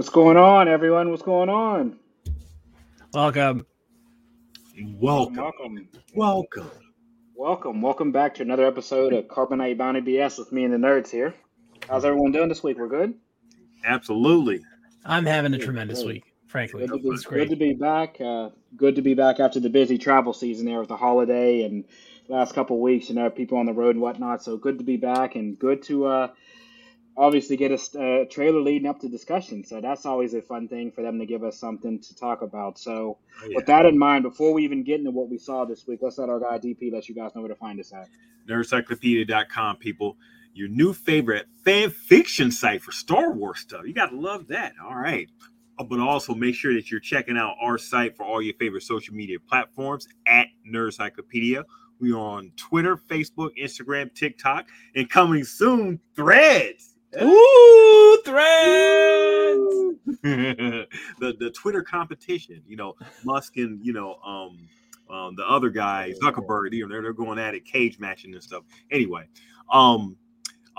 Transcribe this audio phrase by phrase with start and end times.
[0.00, 1.10] What's going on, everyone?
[1.10, 1.98] What's going on?
[3.12, 3.66] Welcome.
[4.94, 5.36] Welcome.
[5.36, 5.88] Welcome.
[6.14, 6.70] Welcome.
[7.36, 7.82] Welcome.
[7.82, 11.34] Welcome back to another episode of Carbonite Bounty BS with me and the nerds here.
[11.86, 12.78] How's everyone doing this week?
[12.78, 13.12] We're good?
[13.84, 14.62] Absolutely.
[15.04, 16.86] I'm having a tremendous week, frankly.
[16.86, 17.50] Good to be, It's good great.
[17.50, 18.18] to be back.
[18.22, 21.84] Uh, good to be back after the busy travel season there with the holiday and
[22.26, 24.42] last couple of weeks, you know, people on the road and whatnot.
[24.42, 26.28] So good to be back and good to uh,
[27.16, 29.64] obviously get a, uh, trailer leading up to discussion.
[29.64, 32.78] So that's always a fun thing for them to give us something to talk about.
[32.78, 33.56] So Oh, yeah.
[33.56, 36.18] with that in mind, before we even get into what we saw this week, let's
[36.18, 38.08] let our guy DP let you guys know where to find us at.
[38.48, 40.16] Nerdcyclopedia.com, people.
[40.54, 43.82] Your new favorite fan fiction site for Star Wars stuff.
[43.86, 44.72] You got to love that.
[44.82, 45.28] All right.
[45.78, 48.82] Uh, But also make sure that you're checking out our site for all your favorite
[48.82, 51.64] social media platforms at Nerdcyclopedia.
[52.00, 56.89] We are on Twitter, Facebook, Instagram, TikTok, and coming soon, Threads.
[57.20, 59.96] Ooh, threads.
[60.22, 60.86] the
[61.38, 62.62] the Twitter competition.
[62.66, 62.94] You know,
[63.24, 64.68] Musk and you know um,
[65.08, 66.72] um the other guy Zuckerberg.
[66.72, 68.64] You know, they're, they're going at it, cage matching and stuff.
[68.90, 69.26] Anyway,
[69.72, 70.16] um.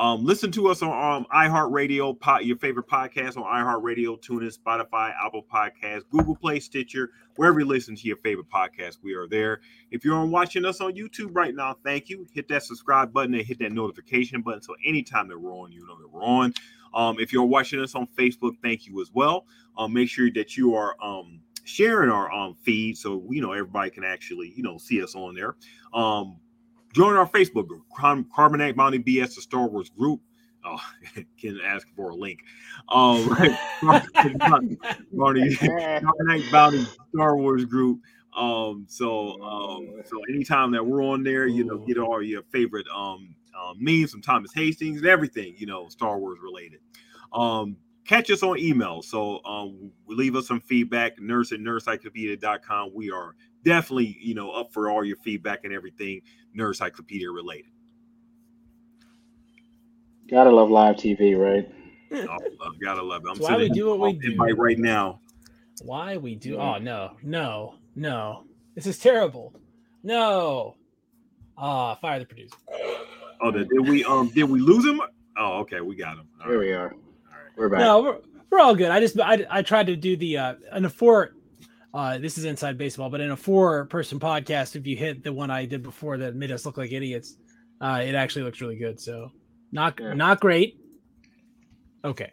[0.02, 5.44] Um, listen to us on um, iHeartRadio, your favorite podcast on iHeartRadio, TuneIn, Spotify, Apple
[5.44, 9.62] Podcasts, Google Play, Stitcher, wherever you listen to your favorite podcast, we are there.
[9.92, 12.26] If you're watching us on YouTube right now, thank you.
[12.34, 15.86] Hit that subscribe button and hit that notification button so anytime that we're on, you
[15.86, 16.56] know that we're on.
[16.96, 19.46] Um, if you're watching us on Facebook, thank you as well.
[19.78, 23.92] Um, make sure that you are um, sharing our um, feed so you know everybody
[23.92, 25.58] can actually you know see us on there.
[26.94, 30.22] Join our Facebook group, Car- Carbonite Bounty BS, the Star Wars group.
[30.64, 30.80] Oh,
[31.40, 32.40] can ask for a link.
[32.90, 33.28] Um,
[33.84, 38.00] Bounty, Carbonite Bounty Star Wars group.
[38.36, 42.88] Um, so um, so anytime that we're on there, you know, get all your favorite
[42.96, 46.80] um, um memes from Thomas Hastings and everything, you know, Star Wars related.
[47.34, 49.02] Um, catch us on email.
[49.02, 52.92] So um leave us some feedback, nerds at nerdcyclopedia.com.
[52.94, 56.22] We are definitely, you know, up for all your feedback and everything
[56.58, 57.72] nerdcyclopedia related.
[60.30, 61.70] Gotta love live TV, right?
[62.14, 63.30] Oh, love, gotta love it.
[63.32, 64.36] I'm why we do what we do.
[64.56, 65.20] right now.
[65.84, 66.58] Why we do?
[66.58, 68.44] Oh no, no, no!
[68.76, 69.54] This is terrible.
[70.04, 70.76] No.
[71.58, 72.56] Ah, fire the producer.
[73.42, 75.02] Oh, did, did we um did we lose him?
[75.38, 76.28] Oh, okay, we got him.
[76.42, 76.66] All Here right.
[76.66, 76.84] we are.
[76.84, 77.52] All right.
[77.56, 77.80] We're back.
[77.80, 78.18] No, we're,
[78.50, 78.92] we're all good.
[78.92, 81.36] I just I, I tried to do the uh an a four.
[81.94, 85.52] Uh, this is inside baseball, but in a four-person podcast, if you hit the one
[85.52, 87.36] I did before that made us look like idiots,
[87.82, 89.00] uh, it actually looks really good.
[89.00, 89.32] So,
[89.72, 90.14] not Yeah.
[90.14, 90.78] not great.
[92.06, 92.32] Okay.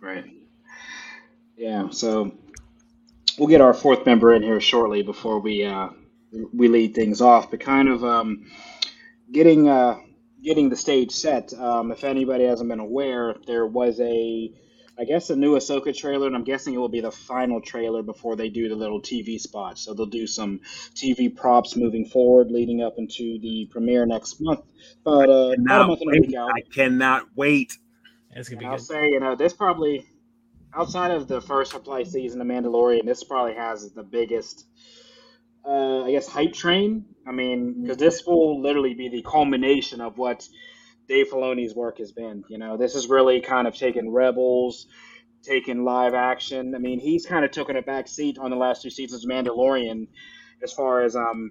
[0.00, 0.24] Right.
[1.56, 2.32] Yeah, so
[3.38, 5.90] we'll get our fourth member in here shortly before we uh
[6.52, 8.46] we lead things off, but kind of um
[9.32, 9.98] getting uh
[10.42, 11.52] getting the stage set.
[11.54, 14.52] Um if anybody hasn't been aware, there was a
[14.98, 18.02] I guess a new Ahsoka trailer, and I'm guessing it will be the final trailer
[18.02, 19.78] before they do the little TV spot.
[19.78, 20.60] So they'll do some
[20.94, 24.60] TV props moving forward, leading up into the premiere next month.
[25.04, 26.20] But uh, about a Cannot month and a wait.
[26.20, 26.50] week out.
[26.54, 27.76] I cannot wait.
[28.32, 28.86] It's gonna be I'll good.
[28.86, 30.06] say, you know, this probably
[30.74, 34.66] outside of the first supply season of Mandalorian, this probably has the biggest,
[35.64, 37.06] uh, I guess, hype train.
[37.26, 40.48] I mean, because this will literally be the culmination of what
[41.10, 42.44] Dave Filoni's work has been.
[42.48, 44.86] You know, this is really kind of taking Rebels,
[45.42, 46.72] taking live action.
[46.76, 49.30] I mean, he's kind of taken a back seat on the last two seasons of
[49.30, 50.06] Mandalorian
[50.62, 51.50] as far as um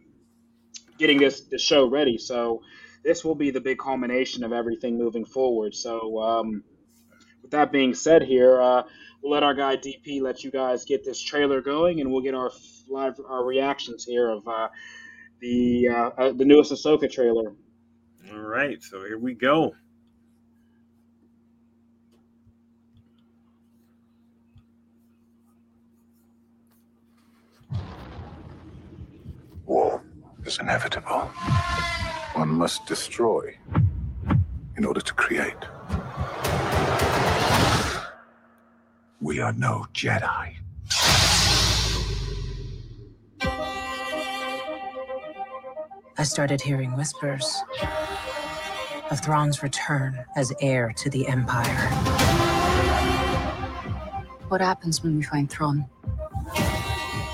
[0.97, 2.17] getting this the show ready.
[2.17, 2.61] So
[3.03, 5.75] this will be the big culmination of everything moving forward.
[5.75, 6.63] So um,
[7.41, 8.83] with that being said, here uh,
[9.21, 12.33] we'll let our guy DP let you guys get this trailer going, and we'll get
[12.33, 12.51] our
[12.87, 14.69] live our reactions here of uh,
[15.41, 17.55] the uh, uh, the newest Ahsoka trailer.
[18.31, 19.73] All right, so here we go.
[29.65, 30.03] War
[30.45, 31.21] is inevitable.
[32.33, 33.57] One must destroy
[34.77, 35.55] in order to create.
[39.21, 40.55] We are no Jedi.
[46.17, 47.63] I started hearing whispers
[49.11, 51.89] of Thrawn's return as heir to the Empire.
[54.49, 55.85] What happens when we find Thrawn?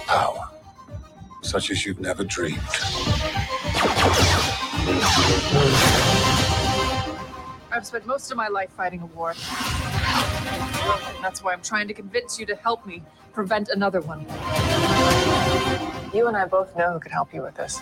[0.07, 0.49] Power,
[1.41, 2.59] such as you've never dreamed.
[7.71, 9.31] I've spent most of my life fighting a war.
[9.31, 14.21] And that's why I'm trying to convince you to help me prevent another one.
[16.13, 17.81] You and I both know who could help you with this.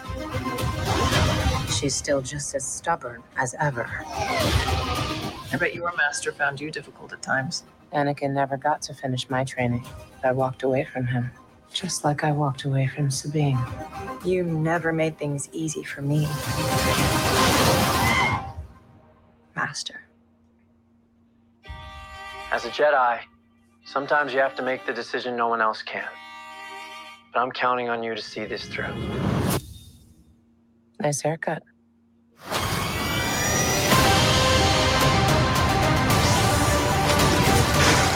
[1.74, 3.90] She's still just as stubborn as ever.
[4.06, 7.64] I bet your master found you difficult at times.
[7.92, 9.86] Anakin never got to finish my training.
[10.24, 11.32] I walked away from him,
[11.74, 13.60] just like I walked away from Sabine.
[14.24, 16.28] You never made things easy for me.
[19.56, 20.02] Master.
[22.52, 23.20] As a Jedi,
[23.84, 26.08] sometimes you have to make the decision no one else can.
[27.34, 28.94] But I'm counting on you to see this through.
[31.04, 31.64] Nice haircut.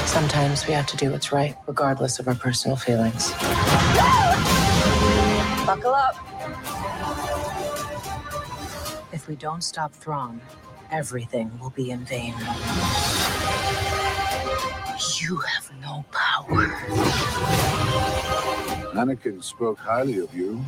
[0.07, 3.31] Sometimes we have to do what's right, regardless of our personal feelings.
[5.66, 6.16] Buckle up.
[9.12, 10.39] If we don't stop Thrawn,
[10.89, 12.36] everything will be in vain.
[15.19, 16.68] You have no power.
[18.95, 20.63] Anakin spoke highly of you.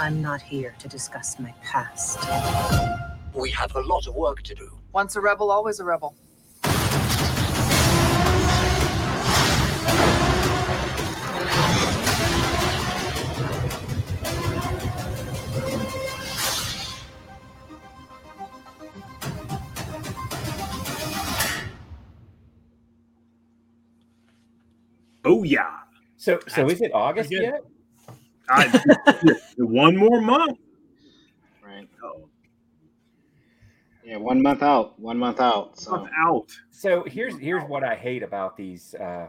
[0.00, 2.20] I'm not here to discuss my past.
[3.34, 4.78] We have a lot of work to do.
[4.92, 6.14] Once a rebel, always a rebel.
[25.24, 25.66] Booyah!
[26.16, 27.64] So, so is it August yet?
[28.50, 30.58] I, one more month.
[31.62, 31.88] Right.
[32.02, 32.28] Oh,
[34.04, 34.98] Yeah, one month out.
[34.98, 35.78] One month out.
[35.78, 36.46] So month out.
[36.70, 39.28] So here's here's what I hate about these uh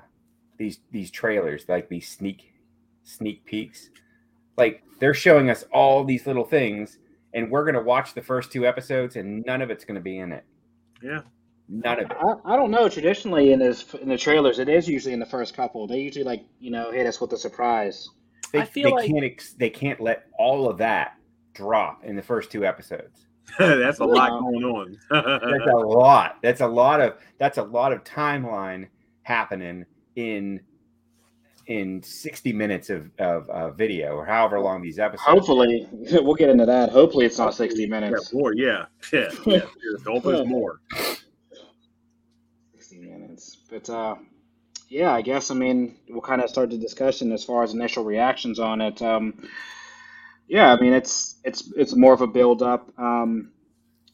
[0.58, 2.54] these these trailers, like these sneak
[3.04, 3.90] sneak peeks.
[4.58, 6.98] Like they're showing us all these little things,
[7.34, 10.32] and we're gonna watch the first two episodes, and none of it's gonna be in
[10.32, 10.46] it.
[11.02, 11.22] Yeah.
[11.72, 12.18] None of it.
[12.20, 12.90] I, I don't know.
[12.90, 15.86] Traditionally, in this in the trailers, it is usually in the first couple.
[15.88, 18.10] They usually like you know hit us with a surprise.
[18.52, 21.16] They, I feel they like- can't ex- they can't let all of that
[21.54, 23.28] drop in the first two episodes.
[23.60, 24.98] That's a lot going on.
[25.12, 26.38] That's a lot.
[26.42, 28.88] That's a lot of that's a lot of timeline
[29.24, 29.86] happening
[30.16, 30.62] in
[31.66, 35.28] in 60 minutes of, of uh, video or however long these episodes.
[35.28, 36.90] Hopefully, we'll get into that.
[36.90, 38.34] Hopefully, it's not sixty yeah, minutes.
[38.34, 38.54] more.
[38.56, 38.86] Yeah.
[39.14, 39.30] Yeah.
[39.46, 39.60] yeah.
[40.06, 40.82] Hopefully it's more.
[42.74, 44.16] Sixty minutes, but uh,
[44.90, 48.04] yeah, I guess I mean we'll kind of start the discussion as far as initial
[48.04, 49.02] reactions on it.
[49.02, 49.36] Um,
[50.48, 52.92] yeah, I mean it's it's it's more of a build up.
[52.98, 53.52] Um,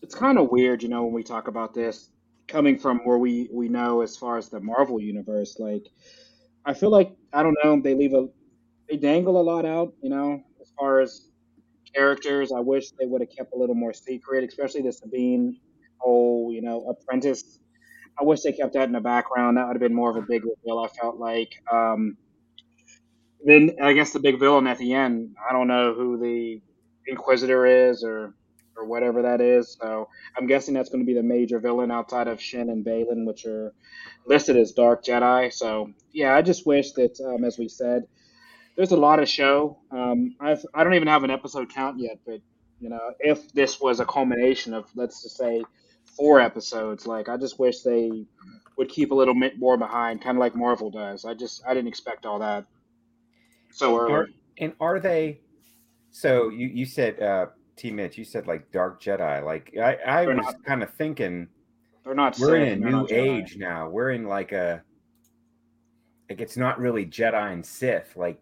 [0.02, 2.10] it's kind of weird, you know, when we talk about this
[2.48, 5.58] coming from where we we know as far as the Marvel universe.
[5.60, 5.84] Like,
[6.66, 8.28] I feel like I don't know, they leave a
[8.90, 11.30] they dangle a lot out, you know, as far as
[11.96, 12.52] characters.
[12.52, 15.58] I wish they would have kept a little more secret, especially the Sabine
[16.00, 17.60] whole, you know, apprentice.
[18.20, 19.58] I wish they kept that in the background.
[19.58, 20.80] That would have been more of a big reveal.
[20.80, 21.52] I felt like.
[21.72, 22.18] Um,
[23.44, 25.36] then I guess the big villain at the end.
[25.48, 26.62] I don't know who the
[27.08, 28.34] Inquisitor is or
[28.78, 29.78] or whatever that is.
[29.80, 33.26] So I'm guessing that's going to be the major villain outside of Shin and Baylan,
[33.26, 33.74] which are
[34.26, 35.54] listed as Dark Jedi.
[35.54, 38.04] So yeah, I just wish that, um, as we said,
[38.76, 39.78] there's a lot of show.
[39.92, 42.42] Um, I've I don't even have an episode count yet, but
[42.80, 45.64] you know, if this was a culmination of let's just say
[46.16, 48.26] four episodes, like I just wish they
[48.78, 51.26] would keep a little bit more behind, kind of like Marvel does.
[51.26, 52.66] I just I didn't expect all that
[53.72, 54.34] so Are, early.
[54.60, 55.40] and are they?
[56.12, 59.44] So you you said uh, T Mitch, you said like Dark Jedi.
[59.44, 61.48] Like I I They're was not- kind of thinking
[62.04, 62.38] They're not.
[62.40, 63.14] we're in a new not Jedi.
[63.44, 63.90] age now.
[63.90, 64.82] We're in like a
[66.30, 68.16] like it's not really Jedi and Sith.
[68.16, 68.42] Like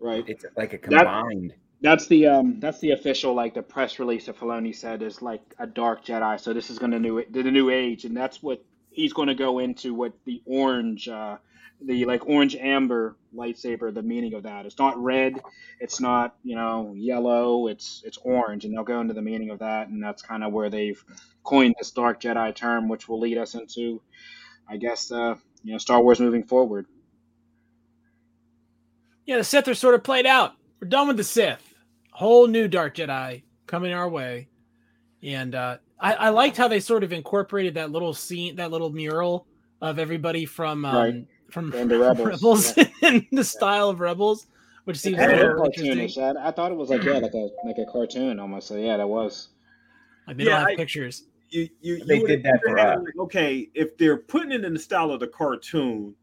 [0.00, 0.24] right?
[0.26, 1.54] it's like a That- combined.
[1.82, 5.40] That's the um that's the official like the press release that Filoni said is like
[5.58, 6.38] a dark Jedi.
[6.38, 9.34] So this is going to new the new age, and that's what he's going to
[9.34, 9.94] go into.
[9.94, 11.38] What the orange, uh,
[11.82, 14.66] the like orange amber lightsaber, the meaning of that.
[14.66, 15.40] It's not red.
[15.78, 17.68] It's not you know yellow.
[17.68, 20.52] It's it's orange, and they'll go into the meaning of that, and that's kind of
[20.52, 21.02] where they've
[21.42, 24.02] coined this dark Jedi term, which will lead us into,
[24.68, 26.86] I guess, uh, you know, Star Wars moving forward.
[29.24, 30.54] Yeah, the Sith are sort of played out.
[30.80, 31.69] We're done with the Sith.
[32.20, 34.48] Whole new Dark Jedi coming our way.
[35.22, 38.90] And uh, I, I liked how they sort of incorporated that little scene, that little
[38.90, 39.46] mural
[39.80, 41.26] of everybody from um, Right.
[41.50, 44.46] from And the Rebels, Rebels in the style of Rebels,
[44.84, 45.86] which seems very interesting.
[45.96, 46.36] cartoonish.
[46.36, 48.68] I, I thought it was like yeah, like a like a cartoon almost.
[48.68, 49.48] So yeah, that was.
[50.26, 51.24] Like they Yeah, don't have I- pictures.
[51.48, 53.02] you, you, They you did that for had, us.
[53.02, 56.14] like, okay, if they're putting it in the style of the cartoon,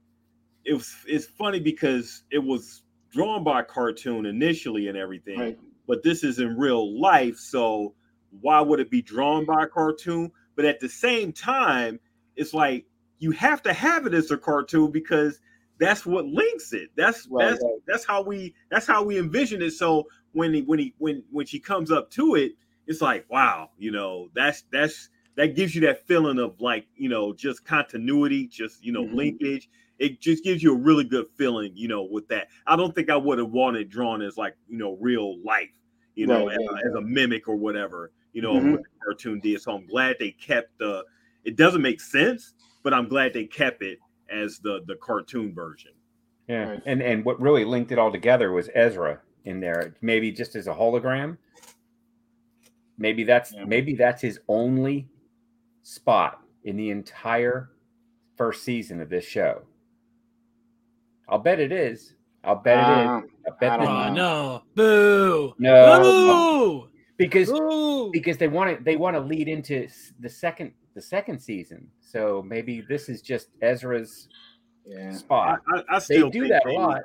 [0.64, 5.60] it was it's funny because it was drawn by a cartoon initially and everything, Right.
[5.88, 7.94] But this is in real life, so
[8.42, 10.32] why would it be drawn by a cartoon?
[10.56, 12.00] But at the same time,
[12.36, 12.86] it's like
[13.20, 15.40] you have to have it as a cartoon because
[15.80, 16.90] that's what links it.
[16.96, 17.80] That's Right, that's right.
[17.88, 19.72] that's how we that's how we envision it.
[19.72, 22.54] So when he when he when when she comes up to it,
[22.88, 27.10] it's like wow, you know, that's that's that gives you that feeling of like you
[27.10, 29.16] know just continuity, just you know Mhm.
[29.16, 29.70] linkage.
[30.00, 32.50] It just gives you a really good feeling, you know, with that.
[32.68, 35.70] I don't think I would have wanted drawn as like you know real life,
[36.16, 38.72] you know, Right, as, yeah, as a mimic or whatever, you know, Mhm.
[38.74, 39.62] what the cartoon did.
[39.62, 41.04] So I'm glad they kept the.
[41.44, 44.00] It doesn't make sense, but I'm glad they kept it
[44.30, 45.94] as the the cartoon version.
[46.48, 46.84] Yeah, Right.
[46.86, 50.68] and and what really linked it all together was Ezra in there, maybe just as
[50.68, 51.38] a hologram.
[52.98, 53.66] Maybe that's Yeah.
[53.66, 55.08] maybe that's his only
[55.84, 57.70] spot in the entire
[58.36, 59.66] first season of this show.
[61.30, 62.14] I'll bet it is.
[62.44, 63.08] I'll bet it is.
[63.08, 64.14] Uh, I bet I they- don't Oh, know.
[64.14, 64.64] no.
[64.76, 65.54] Boo.
[65.60, 66.02] No.
[66.02, 66.90] Boo.
[67.18, 68.12] because Boo.
[68.12, 69.88] because they want to they want to lead into
[70.20, 71.88] the second the second season.
[72.00, 74.30] So maybe this is just Ezra's
[74.86, 75.12] yeah.
[75.12, 75.60] Spot.
[75.76, 77.02] I, I They still do think that a lot.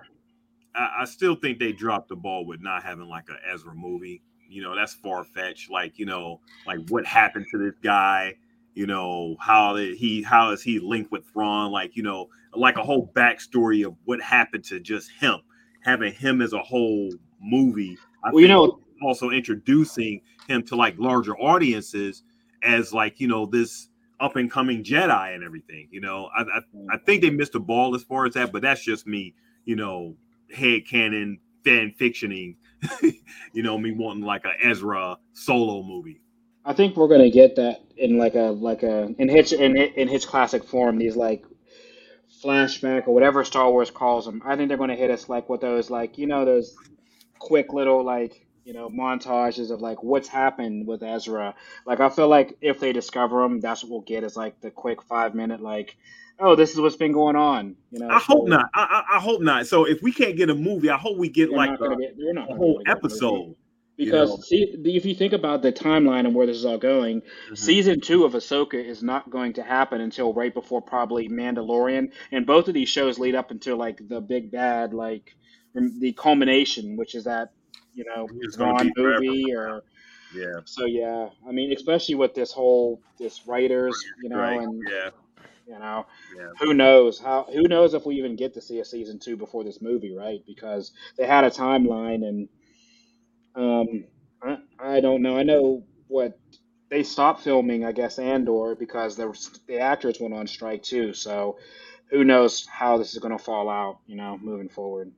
[0.77, 4.23] I, I still think they dropped the ball with not having like a Ezra movie.
[4.49, 5.69] You know, that's far fetched.
[5.71, 8.37] Like, you know, like what happened to this guy?
[8.75, 11.71] You know, how did he how is he linked with Thrawn?
[11.71, 15.41] Like, you know, like a whole backstory of what happened to just him.
[15.83, 17.11] Having him as a whole
[17.41, 17.99] movie.
[18.25, 22.23] I Well, you know- also introducing him to like larger audiences
[22.63, 23.89] as like, you know, this
[24.21, 25.89] up and coming Jedi and everything.
[25.91, 26.61] You know, I, I
[26.93, 29.75] I think they missed the ball as far as that, but that's just me, you
[29.77, 30.15] know,
[30.55, 32.55] head canon fan fictioning,
[33.53, 36.21] you know, me wanting like a Ezra solo movie.
[36.65, 40.09] I think we're gonna get that in like a like a in Hitch in in
[40.09, 40.99] Hitch classic form.
[40.99, 41.45] These like
[42.43, 44.43] flashback or whatever Star Wars calls them.
[44.45, 46.75] I think they're gonna hit us like with those like you know those
[47.39, 51.55] quick little like you know montages of like what's happened with Ezra.
[51.85, 54.71] Like I feel like if they discover him, that's what we'll get is like the
[54.71, 55.97] quick five minute like
[56.39, 57.75] oh this is what's been going on.
[57.91, 58.09] You know.
[58.09, 58.67] I hope not.
[58.73, 59.67] I, I I hope not.
[59.67, 62.17] So if we can't get a movie, I hope we get like a, get.
[62.37, 63.03] A whole get
[63.99, 64.05] movie.
[64.05, 64.05] episode.
[64.05, 64.43] you Because know.
[64.49, 67.55] see, if you think about the timeline and where this is all going, Mm-hmm.
[67.55, 72.47] season two of Ahsoka is not going to happen until right before probably Mandalorian, and
[72.47, 75.37] both of these shows lead up until like the big bad, like
[75.75, 77.51] the culmination, which is that
[77.95, 79.21] you know It's gonna Thrawn be forever.
[79.23, 79.83] movie or
[80.35, 80.61] Yeah.
[80.65, 80.87] so.
[80.87, 84.61] Yeah, I mean, especially with this whole this writers, you know, Right.
[84.61, 85.11] and Yeah.
[85.67, 86.07] you know,
[86.37, 86.53] Yeah.
[86.61, 89.65] who knows how who knows if we even get to see a season two before
[89.65, 90.41] this movie, right?
[90.47, 92.49] Because they had a timeline and
[93.55, 94.05] um
[94.43, 95.37] I, I don't know.
[95.37, 96.39] I know what
[96.91, 101.15] they stopped filming, I guess, Andor because there was, the actors went on strike too.
[101.15, 101.59] So
[102.11, 105.11] who knows how this is going to fall out, you know, moving forward.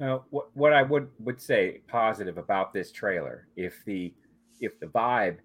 [0.00, 4.12] Now, what what I would would say positive about this trailer, if the
[4.60, 5.38] if the vibe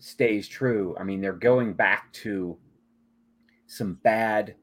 [0.00, 2.58] stays true, I mean, they're going back to
[3.66, 4.54] some bad,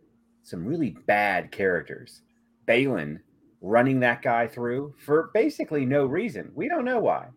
[0.44, 2.22] some really bad characters.
[2.68, 3.22] Baylan
[3.66, 6.52] running that guy through for basically no reason.
[6.54, 7.30] We don't know why,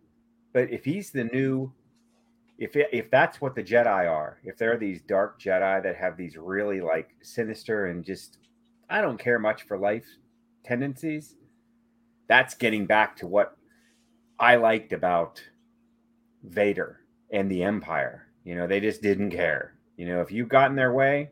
[0.52, 1.73] but if he's the new,
[2.58, 6.37] if if that's what the Jedi are, if they're these dark Jedi that have these
[6.37, 8.38] really like sinister and just,
[8.90, 10.06] I don't care much for life
[10.64, 11.35] tendencies,
[12.28, 13.56] that's getting back to what
[14.38, 15.42] I liked about
[16.44, 17.00] Vader
[17.32, 18.26] and the Empire.
[18.44, 19.75] You know, they just didn't care.
[19.97, 21.30] You know, if you got in their way,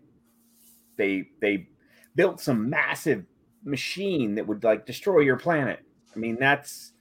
[0.96, 1.68] they they
[2.14, 3.26] built some massive
[3.66, 5.80] machine that would like destroy your planet.
[6.14, 6.92] I mean, that's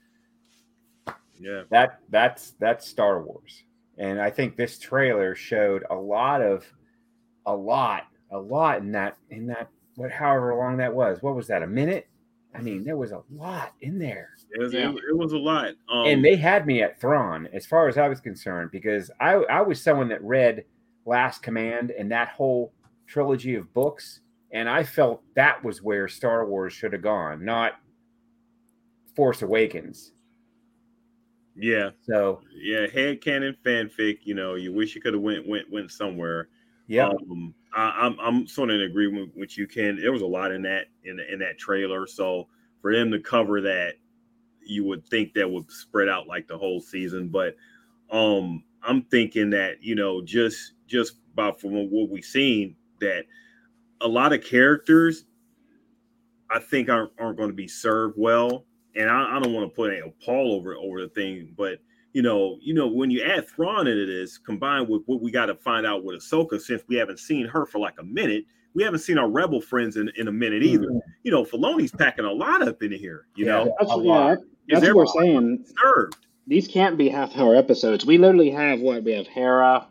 [1.38, 1.62] Yeah.
[1.70, 3.62] that that's that's Star Wars.
[3.98, 6.66] And I think this trailer showed a lot of
[7.46, 11.22] a lot, a lot in that in that what however long that was.
[11.22, 11.62] What was that?
[11.62, 12.08] A minute?
[12.54, 14.30] I mean, there was a lot in there.
[14.50, 14.90] It was, Yeah.
[14.90, 15.74] it, it was a lot.
[15.90, 19.34] Um, and they had me at Thrawn as far as I was concerned because I
[19.34, 20.64] I was someone that read
[21.04, 22.72] Last Command and that whole
[23.06, 24.20] trilogy of books
[24.52, 27.74] and I felt that was where Star Wars should have gone, not
[29.14, 30.12] Force Awakens.
[31.56, 31.90] yeah.
[32.02, 32.86] So, Yeah.
[32.88, 34.18] Head canon fanfic.
[34.24, 36.48] You know, you wish you could have went went went somewhere.
[36.86, 37.08] yeah.
[37.08, 39.96] Um, I, I'm I'm sort of in agreement with you, Ken.
[40.00, 42.06] There was a lot in that in in that trailer.
[42.06, 42.48] So
[42.82, 43.94] for them to cover that,
[44.64, 47.28] you would think that would spread out like the whole season.
[47.28, 47.56] But
[48.10, 53.24] um, I'm thinking that you know just just about from what we've seen that
[54.00, 55.24] a lot of characters
[56.50, 58.64] I think aren't, aren't going to be served well.
[58.94, 61.78] And I, I don't want to put a pall over over the thing, but
[62.12, 65.46] you know, you know, when you add Thrawn into this, combined with what we got
[65.46, 68.82] to find out with Ahsoka, since we haven't seen her for like a minute, we
[68.82, 70.86] haven't seen our Rebel friends in, in a minute either.
[70.86, 70.98] Mm-hmm.
[71.24, 73.26] You know, Filoni's packing a lot up in here.
[73.34, 73.52] You Yeah.
[73.64, 74.38] know, That's, A yeah, lot.
[74.68, 75.66] that's what we're saying.
[75.82, 76.16] served.
[76.46, 78.06] These can't be half hour episodes.
[78.06, 79.02] We literally have what?
[79.02, 79.86] We have Hera.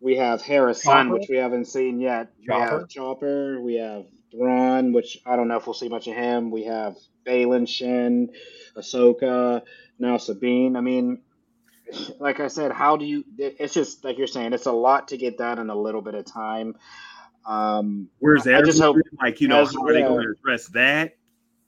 [0.00, 1.18] We have Hera's son, Chopper.
[1.18, 2.32] which we haven't seen yet.
[2.40, 2.78] We Chopper.
[2.80, 3.60] have Chopper.
[3.60, 6.50] We have Thrawn, which I don't know if we'll see much of him.
[6.50, 8.30] We have Baylan, Shin,
[8.76, 9.62] Ahsoka,
[9.98, 10.76] now Sabine.
[10.76, 11.20] I mean,
[12.18, 13.24] like I said, how do you?
[13.38, 16.14] It's just like you're saying, it's a lot to get done in a little bit
[16.14, 16.76] of time.
[17.44, 18.54] Um, Where's that?
[18.56, 20.08] I just hope, like you know, as- how are they yeah.
[20.08, 21.16] going to address that?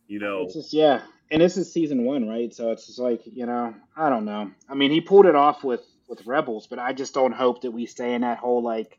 [0.07, 2.53] You know, It's just yeah, and this is season one, right?
[2.55, 4.51] So it's just like you know, I don't know.
[4.69, 5.81] I mean, he pulled it off with
[6.13, 8.99] with Rebels, but I just don't hope that we stay in that whole like,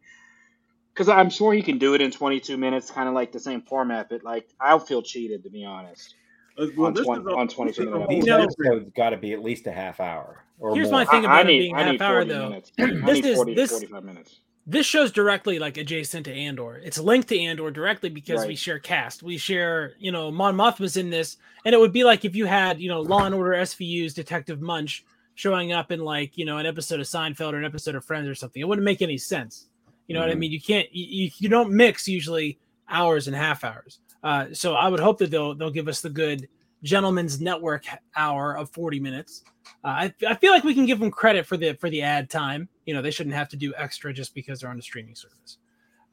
[0.94, 3.62] because I'm sure he can do it in 22 minutes, kind of like the same
[3.62, 4.10] format.
[4.10, 6.16] But like, I'll feel cheated to be honest.
[6.58, 8.42] Uh, well, on, 20, is a- on this 22 is a minute whole These know-
[8.42, 10.44] episodes got to be at least a half hour.
[10.60, 11.00] Or Here's more.
[11.02, 12.50] my thing I- I about it need- being I half need hour 40 though.
[12.50, 12.72] minutes.
[12.80, 14.40] I this need is 40, this 45 minutes.
[14.68, 16.76] this show's directly like adjacent to Andor.
[16.84, 19.24] It's linked to Andor directly because we share cast.
[19.24, 22.46] We share, you know, Mon Mothma's in this, and it would be like if you
[22.46, 25.04] had, you know, Law and Order SVU's Detective Munch
[25.36, 28.28] showing up in like, you know, an episode of Seinfeld or an episode of Friends
[28.28, 28.62] or something.
[28.62, 29.68] It wouldn't make any sense.
[30.08, 30.40] You know what I Mhm.
[30.40, 30.52] mean?
[30.52, 32.60] You can't, you, you, you don't mix usually
[32.90, 34.00] hours and half hours.
[34.24, 36.48] Uh, so I would hope that they'll they'll give us the good
[36.84, 37.86] gentleman's network
[38.16, 39.44] hour of 40 minutes.
[39.84, 42.30] Uh, I, I feel like we can give them credit for the for the ad
[42.30, 42.68] time.
[42.86, 45.58] You know, they shouldn't have to do extra just because they're on a streaming service.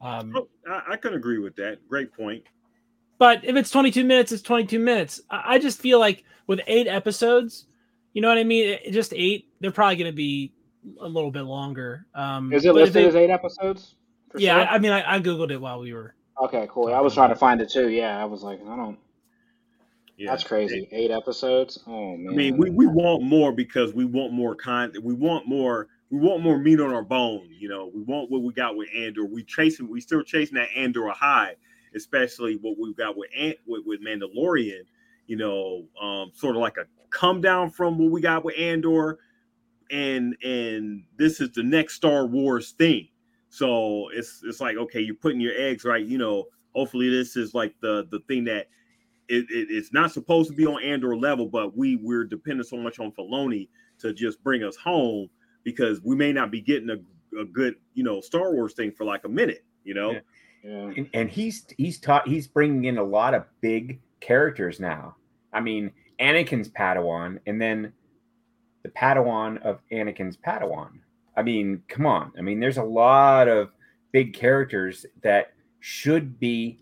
[0.01, 1.77] Um, Oh, I, I can agree with that.
[1.87, 2.43] Great point.
[3.17, 5.21] but if it's 22 minutes, it's 22 minutes.
[5.29, 7.67] I, I just feel like with eight episodes,
[8.13, 8.69] you know what I mean?
[8.83, 10.53] It- just eight, they're probably going to be
[10.99, 12.05] a little bit longer.
[12.15, 13.95] Um, Is it listed they- as eight episodes?
[14.31, 14.67] for Yeah, sure?
[14.69, 16.15] I, I mean, I, I googled it while we were.
[16.41, 16.93] Okay, cool.
[16.93, 17.89] I was trying to find it too.
[17.89, 18.97] Yeah, I was like, I don't.
[20.17, 20.87] Yeah, That's crazy.
[20.91, 21.79] Eight episodes.
[21.87, 22.33] Oh man.
[22.33, 25.03] I mean, we, we want more because we want more content.
[25.03, 25.87] We want more.
[26.11, 27.47] We want more meat on our bone.
[27.51, 29.25] You know, we want what we got with Andor.
[29.25, 29.89] We chasing.
[29.89, 31.55] We still chasing that Andor high,
[31.95, 34.81] especially what we've got with Ant with, with Mandalorian.
[35.27, 39.19] You know, um, sort of like a come down from what we got with Andor,
[39.91, 43.07] and and this is the next Star Wars thing.
[43.49, 46.05] So it's it's like okay, you're putting your eggs right.
[46.05, 48.67] You know, hopefully this is like the the thing that
[49.27, 52.77] it, it, it's not supposed to be on Andor level, but we we're dependent so
[52.77, 55.29] much on Filoni to just bring us home
[55.63, 59.05] because we may not be getting a, a good you know Star Wars thing for
[59.05, 60.11] like a minute, you know.
[60.11, 60.19] Yeah.
[60.63, 60.91] Yeah.
[60.95, 65.15] and, and he's he's taught he's bringing in a lot of big characters now.
[65.53, 67.91] I mean, Anakin's Padawan, and then
[68.83, 70.89] the Padawan of Anakin's Padawan.
[71.35, 72.31] I mean, come on.
[72.37, 73.69] I mean, there's a lot of
[74.11, 76.79] big characters that should be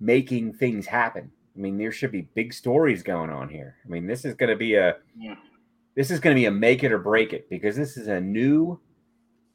[0.00, 1.30] making things happen.
[1.56, 3.76] I mean, there should be big stories going on here.
[3.84, 5.36] I mean, this is going to be a Yeah.
[5.94, 8.20] this is going to be a make it or break it because this is a
[8.20, 8.80] new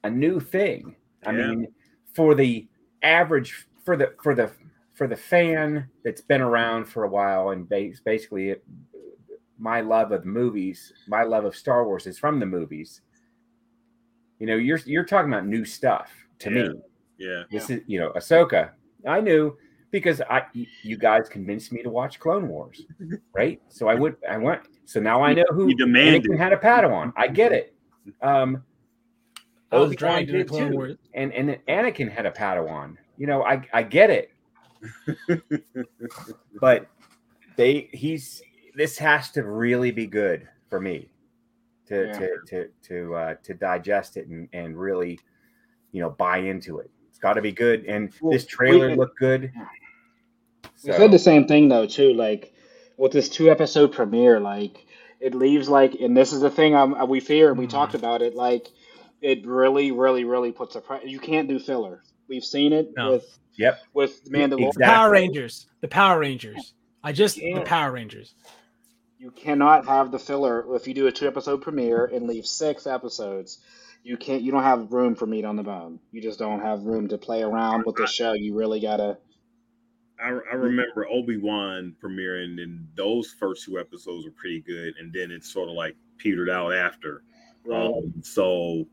[0.04, 0.96] a new thing.
[1.26, 1.68] I mean,
[2.14, 2.68] for the
[3.04, 4.52] average for the for the
[4.98, 8.64] for the fan that's been around for a while and basically it,
[9.60, 13.02] my love of movies, my love of Star Wars is from the movies.
[14.40, 16.68] You know, you're you're talking about new stuff to Yeah.
[16.70, 16.80] me.
[17.20, 18.72] Yeah, This is you know, Ahsoka.
[19.08, 19.56] I knew
[19.92, 22.86] because I y- you guys convinced me to watch Clone Wars,
[23.34, 23.60] right?
[23.70, 24.62] So I would I went.
[24.86, 26.24] So now I know who You demanded.
[26.26, 27.14] Anakin had a Padawan.
[27.16, 27.76] I get it.
[28.22, 28.64] Um,
[29.72, 30.76] I was Obi-Wan dragged into did Clone too.
[30.76, 30.98] Wars.
[31.14, 32.98] and and Anakin had a Padawan.
[33.18, 34.32] You know, I I get it,
[36.62, 36.88] but
[37.56, 38.42] they he's
[38.76, 41.10] this has to really be good for me
[41.88, 42.14] to Yeah.
[42.20, 45.20] to to to uh, to digest it and and really
[45.92, 46.90] you know buy into it.
[47.10, 49.52] It's got to be good, and Well, this trailer we- looked good.
[50.84, 52.14] We said the same thing though too.
[52.14, 52.54] Like
[52.98, 54.86] with this two episode premiere, like
[55.20, 58.22] it leaves like, and this is the thing I'm, we fear, and we talked about
[58.22, 58.36] it.
[58.36, 58.68] Like
[59.22, 62.04] it really, really, really puts a pre- you can't do filler.
[62.28, 63.14] We've seen it No.
[63.14, 63.80] with Yep.
[63.94, 64.68] with Mandalorian.
[64.68, 64.86] Exactly.
[64.86, 65.68] Power Rangers.
[65.82, 66.74] The Power Rangers.
[67.04, 67.60] I just Yeah.
[67.60, 68.36] the Power Rangers.
[69.20, 72.86] You cannot have the filler if you do a two episode premiere and leave six
[72.86, 73.60] episodes.
[74.04, 74.42] You can't.
[74.42, 76.00] You don't have room for meat on the bone.
[76.12, 78.34] You just don't have room to play around with the show.
[78.34, 79.18] You really gotta.
[80.20, 85.12] I, I remember Obi Wan premiering, and those first two episodes were pretty good, and
[85.14, 87.24] then it sort of like petered out after.
[87.72, 88.86] Um, so,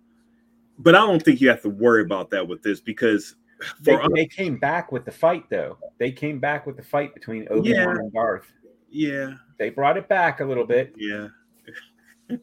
[0.79, 3.37] but I don't think you have to worry about that with this because
[3.81, 5.79] They, for us, they came back with the fight though.
[5.99, 7.91] They came back with the fight between Obi Wan Yeah.
[7.91, 8.47] and Darth.
[8.91, 10.95] yeah, They brought it back a little bit.
[10.97, 11.29] yeah.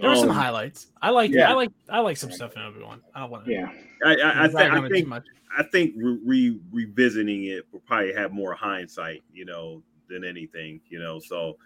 [0.00, 0.88] There were some Um, highlights.
[1.00, 1.48] I like yeah.
[1.48, 3.00] I like I like some stuff in Obi-Wan.
[3.14, 3.70] I don't want to Yeah.
[4.04, 5.24] I, I, I, drag think, I on it too think much.
[5.56, 10.80] I think re, re, revisiting it will probably have more hindsight, you know, than anything,
[10.88, 11.20] you know.
[11.20, 11.58] So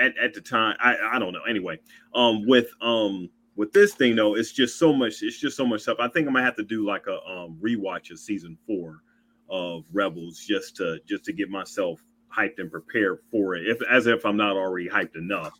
[0.00, 1.42] at, at the time, I, I don't know.
[1.48, 1.78] Anyway,
[2.16, 5.20] um, with um with this thing though, it's just so much.
[5.20, 5.98] It's just so much stuff.
[5.98, 9.02] I think I might have to do like a um rewatch of season four
[9.50, 12.00] of Rebels just to just to get myself
[12.34, 15.58] hyped and prepared for it, if as if I'm not already hyped enough.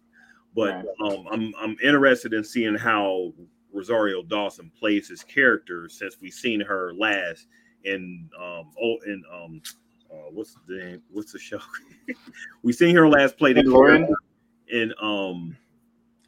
[0.55, 3.33] But um, I'm I'm interested in seeing how
[3.73, 7.49] Rosario Dawson plays his character since we've seen her last
[7.83, 9.61] in um oh in um
[10.13, 11.61] uh, what's the name what's the show
[12.63, 14.09] we seen her last play Mandalorian?
[14.69, 15.57] in um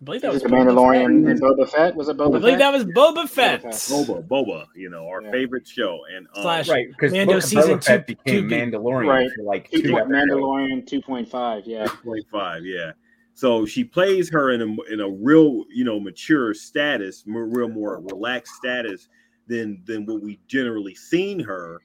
[0.00, 1.30] I believe that was the Boba Mandalorian Fett.
[1.32, 1.94] and Boba Fett?
[1.94, 2.36] Was it Boba Fett?
[2.36, 2.58] I believe Fett?
[2.60, 3.62] that was Boba Fett.
[3.64, 7.48] Boba, Boba, you know, our favorite show, and um, Slash Right, because Mando Book of
[7.48, 9.30] season Boba Fett two- became two- Mandalorian Right.
[9.36, 11.84] for like Two two point- Mandalorian 2.5, yeah.
[11.86, 12.92] 25 yeah
[13.34, 17.68] so she plays her in a in a real you know mature status more real
[17.68, 19.08] more relaxed status
[19.46, 21.80] than than what we generally seen her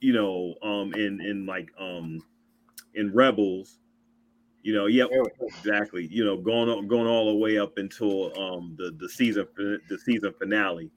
[0.00, 2.22] you know um in in like um
[2.94, 3.80] in rebels
[4.66, 5.08] you know yep
[5.40, 9.46] exactly you know going on going all the way up until um the the season
[9.56, 10.90] the season finale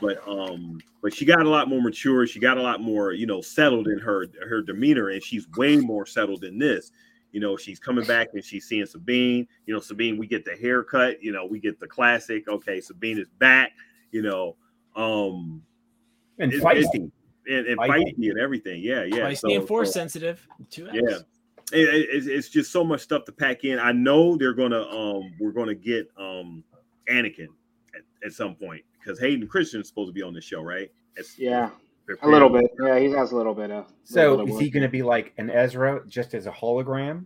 [0.00, 3.24] but um but she got a lot more mature she got a lot more you
[3.24, 6.90] know settled in her her demeanor and she's way more settled in this
[7.30, 10.56] you know she's coming back and she's seeing sabine you know sabine we get the
[10.56, 13.70] haircut you know we get the classic okay sabine is back
[14.10, 14.56] you know
[14.96, 15.62] um
[16.40, 17.10] And it- it- feisty.
[17.46, 17.88] and, and Feisty.
[18.16, 20.44] feisty and everything yeah yeah Feisty and force so- sensitive.
[20.70, 20.96] Two Fs.
[21.00, 21.18] yeah
[21.72, 24.82] it, it- it's, it's just so much stuff to pack in i know they're gonna
[24.88, 26.62] um we're gonna get um
[27.10, 27.48] anakin
[27.94, 30.90] at, at some point because hayden christensen is supposed to be on the show right
[31.16, 31.70] It's- Yeah.
[32.20, 32.66] A little bit.
[32.78, 33.86] Yeah, he has a little bit of.
[34.02, 37.24] So bit is of he going to be like an Ezra just as a hologram?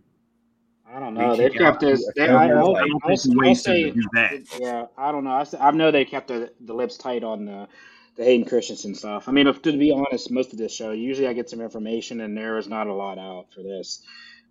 [0.89, 1.35] I don't know.
[1.35, 2.09] They've kept out this.
[2.15, 4.57] They, fellow, I, I'll, like- I'll, I don't I'll, think he waits to say, that.
[4.57, 5.31] yeah, I don't know.
[5.31, 7.67] I, s- I know they kept the, the lips tight on the,
[8.15, 9.27] the Hayden Christensen stuff.
[9.27, 12.21] I mean, if, to be honest, most of this show, usually I get some information
[12.21, 14.01] and there is not a lot out for this.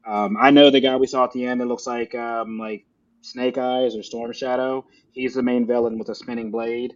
[0.09, 1.63] Um, I know the guy we saw at the end.
[1.63, 2.87] It looks like um, like
[3.23, 4.87] Snake Eyes or Storm Shadow.
[5.13, 6.95] He's the main villain with a spinning blade.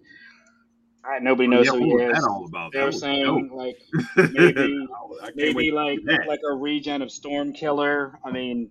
[1.04, 2.12] I, nobody knows Yeah, who he is.
[2.12, 2.72] that all about?
[2.72, 3.52] They're That saying dope.
[3.54, 3.78] like
[4.28, 4.90] maybe
[5.22, 8.18] I can't wait maybe like like a regen of Storm Killer.
[8.24, 8.70] I mean,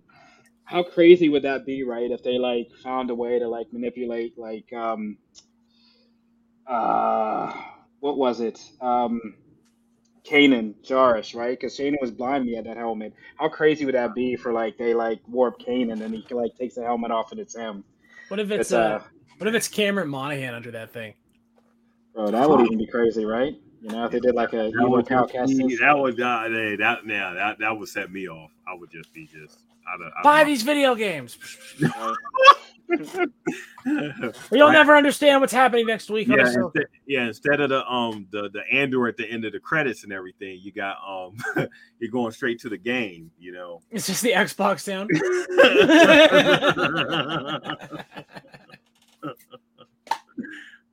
[0.64, 2.10] how crazy would that be, right?
[2.10, 5.18] If they like found a way to like manipulate like um
[6.66, 7.52] uh
[8.00, 8.60] what was it?
[8.80, 9.20] Um
[10.24, 11.58] Kanan Jarrus, right?
[11.58, 13.12] Because Kanan was blind when he had that helmet.
[13.36, 16.76] How crazy would that be for like they like warp Kanan and he like takes
[16.76, 17.84] the helmet off and it's him?
[18.28, 19.02] What if it's It's, uh, uh,
[19.38, 21.14] what if it's Cameron Monaghan under that thing?
[22.14, 23.56] Bro, that would even be crazy, right?
[23.80, 26.76] You know, if they did like a That would, cow be- that would uh, hey,
[26.76, 28.50] that yeah that that would set me off.
[28.68, 29.58] I would just be just
[29.92, 31.36] I don't, Buy these video games.
[32.88, 34.32] know.
[34.52, 34.72] You'll Right.
[34.72, 36.28] never understand what's happening next week.
[36.28, 37.26] yeah, instead, yeah.
[37.26, 40.58] Instead of the um the the Andor at the end of the credits and everything,
[40.62, 41.36] you got um
[41.98, 43.30] you're going straight to the game.
[43.38, 43.80] You know.
[43.90, 45.10] It's just the Xbox sound.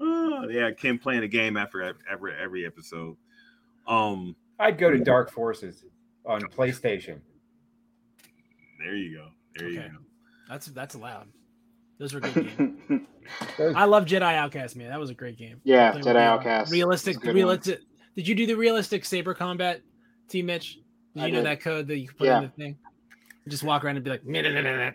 [0.01, 3.17] Oh, yeah, Kim playing a game after every every episode.
[3.87, 5.83] Um, I'd go to Dark Forces
[6.25, 7.19] on PlayStation.
[8.79, 9.27] there you go.
[9.57, 9.87] There you go.
[10.47, 11.27] That's that's allowed.
[11.99, 13.01] Those were good games.
[13.75, 14.89] I love Jedi Outcast, man.
[14.89, 15.59] That was a great game.
[15.63, 16.71] Yeah, Jedi with the, Outcast.
[16.71, 17.81] Realistic, It's a good realistic.
[18.15, 19.81] Did you do the realistic saber combat,
[20.29, 20.41] T.
[20.41, 20.79] Mitch?
[21.15, 21.45] Did I you know did.
[21.47, 22.37] that code that you could put Yeah.
[22.37, 22.77] in the thing?
[23.45, 24.91] You just walk around and be like, "Nah, nah, nah, nah, nah."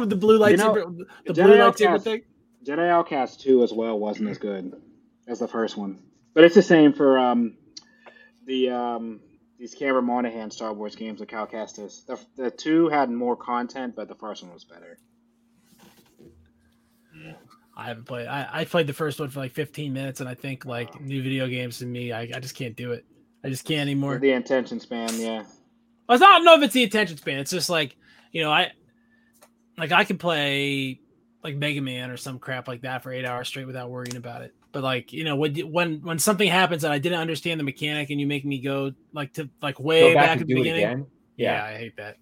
[0.00, 0.96] with the blue You know, lightsaber,
[1.26, 2.22] the Jedi blue lightsaber Outcast- thing.
[2.64, 4.74] Jedi Outcast 2 as well wasn't as good
[5.28, 6.00] as the first one.
[6.34, 7.56] But it's the same for um,
[8.44, 9.20] the um,
[9.58, 12.04] these Cameron Monaghan Star Wars games with Cal Kestis.
[12.06, 14.98] The, the two had more content, but the first one was better.
[17.76, 18.26] I haven't played.
[18.26, 21.22] I, I played the first one for like 15 minutes, and I think like new
[21.22, 23.04] video games to me, I, I just can't do it.
[23.44, 24.18] I just can't anymore.
[24.18, 25.44] The attention span, yeah.
[26.08, 27.38] I don't know if it's the attention span.
[27.38, 27.96] It's just like
[28.32, 28.72] you know, I
[29.76, 31.00] like I can play
[31.42, 34.42] like Mega Man or some crap like that for eight hours straight without worrying about
[34.42, 34.54] it.
[34.72, 38.10] But like you know, when when when something happens and I didn't understand the mechanic,
[38.10, 41.06] and you make me go like to like way Go back back, at the beginning.
[41.36, 41.62] Yeah.
[41.62, 41.64] Yeah.
[41.64, 42.16] I hate that.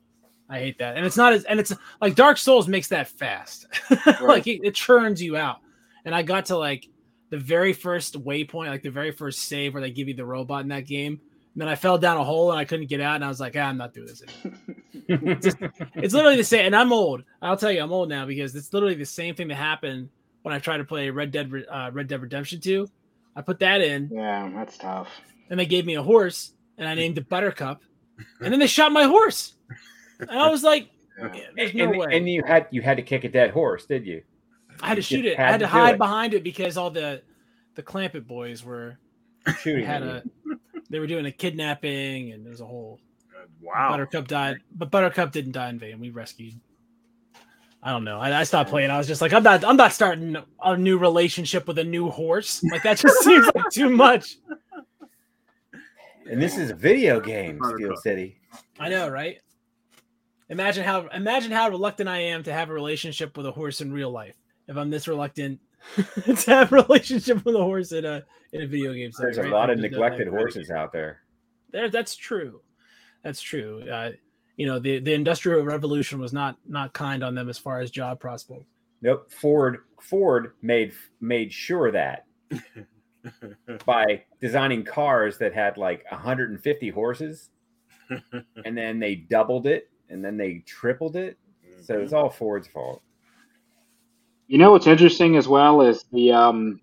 [0.49, 3.67] I hate that, and it's not as and it's like Dark Souls makes that fast.
[4.21, 5.59] like it, it churns you out.
[6.05, 6.87] And I got to like
[7.31, 10.61] the very first waypoint, like the very first save where they give you the robot
[10.63, 11.19] in that game.
[11.55, 13.41] And then I fell down a hole and I couldn't get out, and I was
[13.41, 15.33] like, ah, I'm not doing this anymore.
[15.33, 15.59] it's, just-
[15.95, 16.67] it's literally the same.
[16.67, 17.23] And I'm old.
[17.41, 20.11] I'll tell you, I'm old now because it's literally the same thing that happened
[20.43, 22.87] when I tried to play Red Dead uh, Red Dead Redemption 2.
[23.37, 25.09] I put that in, Yeah, that's tough.
[25.49, 27.81] and they gave me a horse, and I named it Buttercup,
[28.41, 29.54] and then they shot my horse,
[30.21, 30.91] and I was like,
[31.57, 34.07] "There's no and, way." and you had you had to kick a dead horse, did
[34.07, 34.23] you?
[34.81, 35.39] I had to You shoot just it.
[35.39, 35.99] I had to do hide it.
[35.99, 37.23] behind it because all the
[37.75, 38.99] the Clampett boys were
[39.61, 40.23] Shooting had a
[40.91, 42.99] they were doing a kidnapping and there was a whole
[43.61, 43.91] Wow.
[43.91, 45.99] Buttercup died, but Buttercup didn't die in vain.
[45.99, 46.61] We rescued.
[47.83, 48.19] I don't know.
[48.19, 48.91] I, I stopped playing.
[48.91, 49.65] I was just like, I'm not.
[49.65, 52.63] I'm not starting a new relationship with a new horse.
[52.65, 54.39] Like that just seems like too much.
[56.31, 58.39] And this is a video game, Steel City.
[58.79, 59.39] I know, right?
[60.51, 63.93] Imagine how imagine how reluctant I am to have a relationship with a horse in
[63.93, 64.37] real life.
[64.69, 65.61] If I'm this reluctant
[65.97, 69.13] to have a relationship with a horse in a in a video game.
[69.13, 71.21] setting, There's a lot I of neglected horses out there.
[71.71, 72.61] There, that's true.
[73.23, 73.89] That's true.
[73.89, 74.13] Uh,
[74.57, 77.91] you know, the the industrial revolution was not not kind on them as far as
[77.91, 78.67] job prospects.
[79.03, 79.31] Nope.
[79.31, 82.27] Ford Ford made made sure that
[83.87, 87.51] by designing cars that had like 150 horses,
[88.65, 91.39] and then they doubled it, and then they tripled it.
[91.83, 93.03] So it's all Ford's fault.
[94.47, 96.81] You know what's interesting as well is the um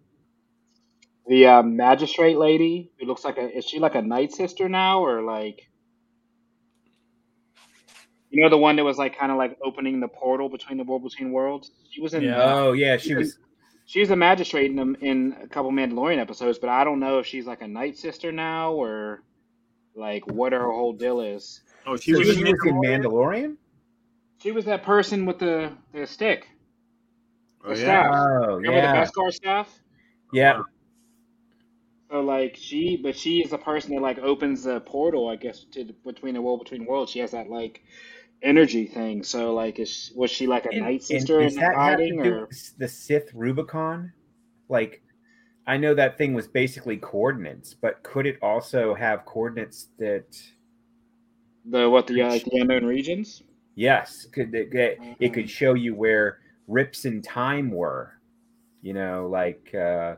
[1.27, 2.91] the uh, magistrate lady.
[2.99, 5.69] It looks like a is she like a night sister now or like
[8.29, 10.83] you know the one that was like kind of like opening the portal between the
[10.83, 11.71] world between worlds.
[11.89, 12.23] She was in.
[12.23, 12.41] Yeah.
[12.43, 13.37] Oh yeah, she was.
[13.85, 17.19] She was a magistrate in them in a couple Mandalorian episodes, but I don't know
[17.19, 19.21] if she's like a night sister now or
[19.95, 21.61] like what her whole deal is.
[21.85, 23.03] Oh, she So was, she in was in Mandalorian?
[23.03, 23.55] Mandalorian.
[24.39, 26.47] She was that person with the the stick.
[27.63, 27.85] Oh, The yeah.
[27.85, 28.11] staff.
[28.13, 29.79] Oh Remember the yeah, Beskar staff?
[30.33, 30.51] yeah.
[30.53, 30.63] Uh-huh.
[32.11, 35.63] So like she, but she is the person that like opens the portal, I guess,
[35.71, 37.11] to the, between the world between worlds.
[37.11, 37.81] She has that like
[38.43, 39.23] energy thing.
[39.23, 41.79] So like, is was she like a And- night sister does in that have to
[41.79, 44.11] hiding, or the Sith Rubicon?
[44.67, 45.01] Like,
[45.67, 50.25] I know that thing was basically coordinates, but could it also have coordinates that?
[51.65, 53.43] The what the uh, like the unknown regions?
[53.75, 58.13] Yes, could it, it, it could show you where rips in time were.
[58.81, 60.15] You know, like uh,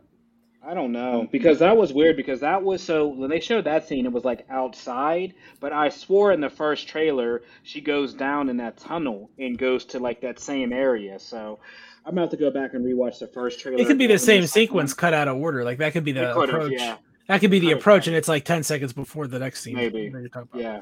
[0.65, 3.88] I don't know because that was weird because that was so when they showed that
[3.88, 8.49] scene it was like outside, but I swore in the first trailer she goes down
[8.49, 11.19] in that tunnel and goes to like that same area.
[11.19, 11.60] So
[12.06, 13.82] I'm gonna have to go back and rewatch the first trailer.
[13.82, 15.65] It could be the same sequence cut out of order.
[15.65, 16.71] Like that could be the approach.
[16.71, 16.97] yeah.
[17.27, 19.75] That could be the approach, and it's like ten seconds before the next scene.
[19.75, 20.12] Maybe.
[20.12, 20.49] you're about.
[20.53, 20.82] Yeah.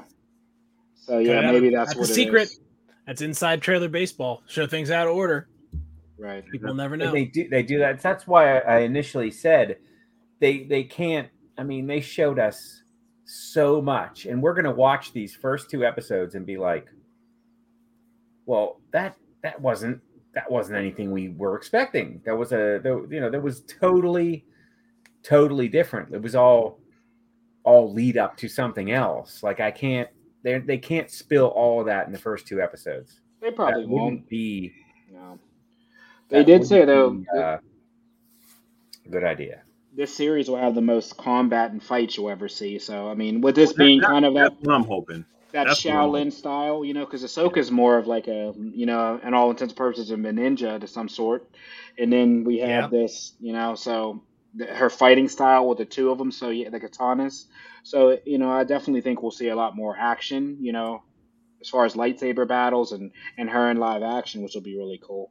[1.02, 2.42] So yeah, it maybe that's, that's what a it secret.
[2.44, 2.60] is.
[3.06, 4.42] That's inside trailer baseball.
[4.46, 5.48] Show things out of order.
[6.16, 6.44] Right.
[6.48, 7.12] People never and know.
[7.12, 8.00] they do they do that.
[8.00, 9.78] That's why I, I initially said
[10.38, 11.28] they they can't.
[11.58, 12.82] I mean, they showed us
[13.24, 16.86] so much, and we're gonna watch these first two episodes and be like,
[18.46, 20.00] well, that that wasn't
[20.34, 22.22] that wasn't anything we were expecting.
[22.24, 24.44] That was a that, you know that was totally
[25.24, 26.14] totally different.
[26.14, 26.78] It was all
[27.64, 29.42] all lead up to something else.
[29.42, 30.08] Like I can't
[30.42, 33.20] they they can't spill all of that in the first two episodes.
[33.40, 34.28] They probably that won't.
[34.28, 34.72] be.
[35.12, 35.38] No.
[36.28, 37.58] They did say though be, uh,
[39.10, 39.62] good idea.
[39.94, 42.78] this series will have the most combat and fights you'll ever see.
[42.78, 45.24] So I mean, with this being That- kind of that what I'm hoping.
[45.52, 48.86] that that's what I'm- Shaolin style, you know, because Ahsoka's more of like a, you
[48.86, 51.46] know, in all intents and purposes, a ninja to some sort,
[51.98, 53.00] and then we have Yeah.
[53.00, 54.31] this, you know, so the,
[54.68, 57.46] her fighting style with the two of them, so yeah, the katanas.
[57.82, 61.02] So you know, I definitely think we'll see a lot more action, you know,
[61.60, 65.00] as far as lightsaber battles and and her in live action, which will be really
[65.02, 65.30] cool.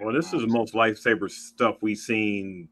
[0.00, 2.68] Well, this is the most lightsaber stuff we've seen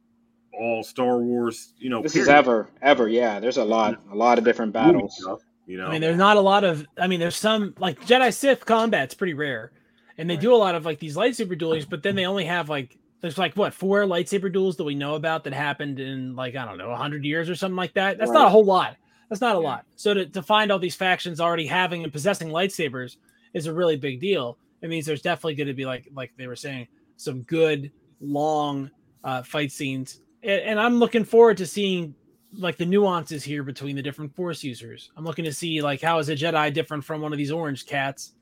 [0.59, 1.75] all Star Wars.
[1.79, 3.39] You know, This is ever, ever, yeah.
[3.41, 5.17] There's a lot, a lot of different battles.
[5.21, 6.87] stuff, you know, I mean, there's not a lot of.
[6.99, 9.73] I mean, there's some like Jedi Sith combat's pretty rare,
[10.17, 11.85] and they do a lot of like these lightsaber duels.
[11.85, 15.15] But then they only have like there's like what four lightsaber duels that we know
[15.15, 18.19] about that happened in like I don't know hundred years or something like that.
[18.19, 18.97] That's not a whole lot.
[19.29, 19.85] That's not a lot.
[19.97, 23.17] So to, to find all these factions already having and possessing lightsabers
[23.53, 24.57] is a really big deal.
[24.81, 28.91] It means there's definitely going to be like like they were saying some good long
[29.25, 32.15] uh, fight scenes, and, and I'm looking forward to seeing
[32.55, 35.11] like the nuances here between the different force users.
[35.17, 37.85] I'm looking to see like how is a Jedi different from one of these orange
[37.85, 38.33] cats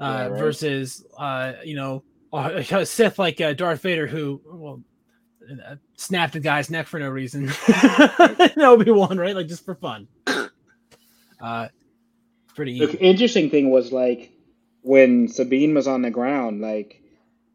[0.00, 0.38] uh, Yeah, right.
[0.38, 4.82] versus uh, you know a Sith like uh, Darth Vader who well
[5.50, 7.50] uh, snapped a guy's neck for no reason.
[8.58, 9.34] Obi Wan, right?
[9.34, 10.08] Like just for fun.
[11.42, 11.68] Uh,
[12.54, 14.30] pretty The interesting thing was like
[14.82, 17.00] when Sabine was on the ground, like,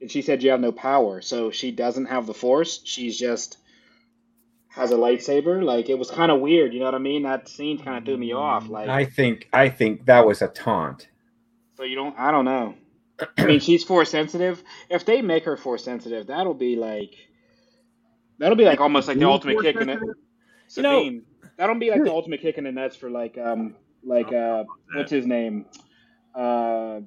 [0.02, 2.82] and she said you have no power, so she doesn't have the force.
[2.84, 3.60] She's just
[4.70, 5.64] has a lightsaber.
[5.64, 6.74] Like it was kind of weird.
[6.74, 7.22] You know what I mean?
[7.24, 8.68] That scene kind of threw me off.
[8.70, 11.08] Like, I think I think that was a taunt.
[11.78, 12.18] so you don't.
[12.18, 12.74] I don't know.
[13.38, 14.64] I mean, she's force sensitive.
[14.90, 17.14] If they make her force sensitive, that'll be like,
[18.40, 20.00] that'll be like almost like the Being ultimate kick in it.
[20.68, 21.04] sensitive?
[21.04, 21.22] You know-
[21.58, 25.10] That'll be like the ultimate kick in the nuts for like um like uh what's
[25.10, 25.66] his name
[26.34, 27.00] uh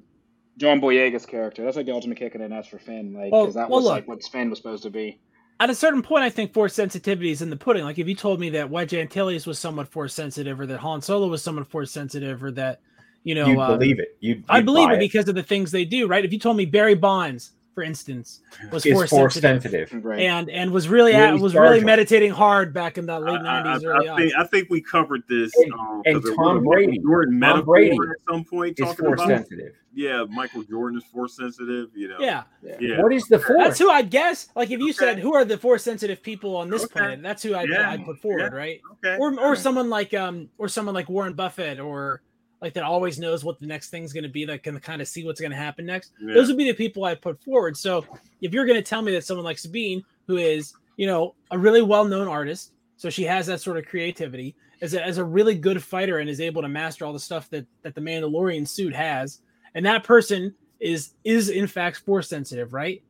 [0.57, 1.63] John Boyega's character.
[1.65, 3.13] That's like the ultimate kick in the nuts for Finn.
[3.13, 3.93] Like Well- because that well, was look.
[3.93, 5.21] like what Finn was supposed to be.
[5.61, 7.83] At a certain point, I think force sensitivity is in the pudding.
[7.85, 11.03] Like if you told me that Wedge Antilles was somewhat force sensitive, or that Han
[11.03, 12.81] Solo was somewhat force sensitive, or that
[13.29, 14.17] you know, You'd uh, believe it.
[14.21, 16.25] You'd, I believe buy it because of the things they do, right?
[16.25, 18.41] If you told me Barry Bonds, for instance,
[18.73, 20.05] was force, force sensitive, sensitive.
[20.05, 20.21] Right.
[20.23, 23.59] and and was really Really at, was really meditating hard back in the late I,
[23.59, 24.33] I- nineties, I- early I think.
[24.37, 25.53] I think we covered this.
[25.57, 28.45] And- um, and 'cause there Tom was a Michael Brady- Jordan Tom Brady at some
[28.45, 29.75] point Is talking force about sensitive.
[29.95, 31.91] yeah, Michael Jordan is force sensitive.
[31.95, 32.43] You know, Yeah,
[32.81, 33.01] yeah.
[33.01, 33.59] What is the force?
[33.63, 34.49] that's who I'd guess.
[34.57, 34.93] Like if you Okay.
[34.95, 36.95] said who are the force sensitive people on this Okay.
[36.95, 38.59] planet, that's who I'd, Yeah, I'd put forward, yeah.
[38.59, 38.81] right?
[39.05, 39.59] Okay, Or or alright.
[39.59, 42.23] someone like um or someone like Warren Buffett or
[42.61, 45.09] like that always knows what the next thing's going to be, that can kind of
[45.09, 46.13] see what's going to happen next.
[46.21, 46.35] Yeah.
[46.35, 47.77] Those would be the people I'd put forward.
[47.77, 48.05] So
[48.41, 51.59] if you're going to tell me that someone like Sabine, who is, you know, a
[51.59, 55.55] really well-known artist, so she has that sort of creativity, as a, as a really
[55.57, 58.95] good fighter and is able to master all the stuff that that the Mandalorian suit
[58.95, 59.41] has,
[59.75, 63.03] and that person is is in fact force sensitive, right?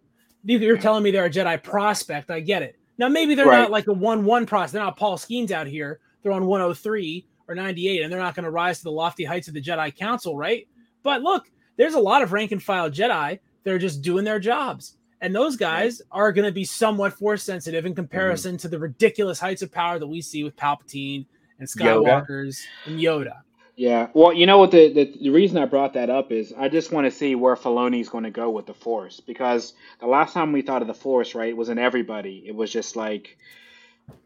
[0.44, 2.30] You- You're telling me they're a Jedi prospect.
[2.30, 2.76] I get it.
[2.96, 3.60] Now maybe they're Right.
[3.60, 4.72] not like a one-one prospect.
[4.74, 6.00] They're not Paul Skenes out here.
[6.22, 9.48] They're on 103 or 98, and they're not going to rise to the lofty heights
[9.48, 10.68] of the Jedi Council, right?
[11.02, 14.38] But look, there's a lot of rank and file Jedi that are just doing their
[14.38, 14.96] jobs.
[15.20, 18.62] And those guys are going to be somewhat force sensitive in comparison mm-hmm.
[18.62, 21.26] to the ridiculous heights of power that we see with Palpatine
[21.58, 22.26] and Yoda.
[22.26, 23.40] Skywalkers and Yoda.
[23.74, 24.08] Yeah.
[24.12, 24.72] Well, you know what?
[24.72, 27.54] The, the the reason I brought that up is I just want to see where
[27.54, 30.94] Filoni's going to go with the Force because the last time we thought of the
[30.94, 32.42] Force, right, was in everybody.
[32.44, 33.38] It was just like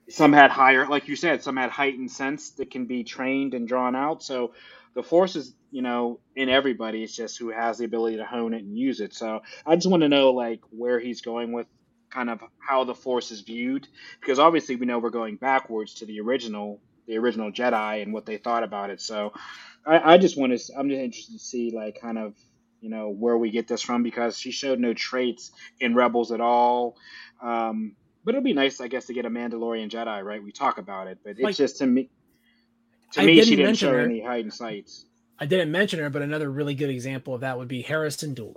[0.08, 3.66] some had higher, like you said, some had heightened sense that can be trained and
[3.68, 4.22] drawn out.
[4.22, 4.52] So
[4.94, 7.02] the Force is, you know, in everybody.
[7.02, 9.14] It's just who has the ability to hone it and use it.
[9.14, 11.66] So I just want to know like where he's going with
[12.10, 13.88] kind of how the Force is viewed
[14.20, 18.26] because obviously we know we're going backwards to the original the original Jedi and what
[18.26, 19.00] they thought about it.
[19.00, 19.32] So
[19.86, 22.36] I, I just want to I'm just interested to see like kind of
[22.80, 26.40] you know where we get this from because she showed no traits in Rebels at
[26.40, 26.96] all.
[27.42, 30.42] Um, but it'll be nice, I guess, to get a Mandalorian Jedi, right?
[30.42, 32.10] We talk about it, but it's Like- just to me.
[33.12, 34.00] To I me, didn't she didn't mention show her.
[34.00, 35.04] any heightened sights.
[35.38, 38.56] I didn't mention her, but another really good example of that would be Hera Syndulla.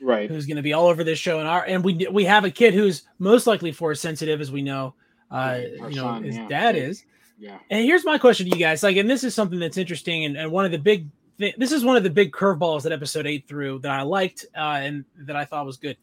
[0.00, 0.30] Right.
[0.30, 2.52] who's going to be all over this show and our and we we have a
[2.52, 4.94] kid who's most likely force sensitive as we know
[5.28, 5.34] uh
[5.80, 6.46] Our you know son, his yeah.
[6.48, 7.04] dad is
[7.36, 7.58] Yeah.
[7.68, 10.36] and here's my question to you guys like and this is something that's interesting and,
[10.36, 11.08] and one of the big
[11.40, 14.46] thi- this is one of the big curveballs that episode 8 threw that i liked
[14.56, 15.96] uh and that i thought was good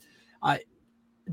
[0.43, 0.57] uh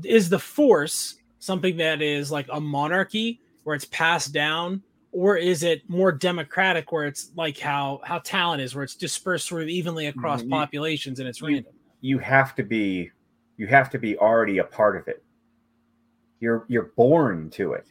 [0.05, 5.61] is the force something that is like a monarchy where it's passed down or is
[5.63, 9.67] it more democratic where it's like how how talent is where it's dispersed sort of
[9.67, 10.49] evenly across Mhm.
[10.49, 13.11] populations and it's random you have to be
[13.57, 15.23] you have to be already a part of it
[16.39, 17.87] you're you're born to it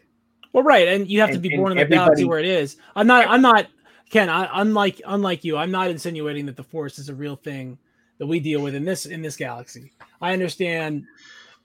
[0.53, 2.77] Well, right, and you have to be born in the galaxy where it is.
[2.95, 3.27] I'm not.
[3.27, 3.69] I'm not.
[4.11, 7.79] Ken, I, unlike unlike you, I'm not insinuating that the Force is a real thing
[8.19, 9.93] that we deal with in this in this galaxy.
[10.21, 11.05] I understand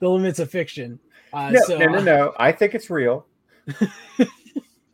[0.00, 0.98] the limits of fiction.
[1.32, 2.34] Uh, no, so, no no no.
[2.38, 3.26] I think it's real.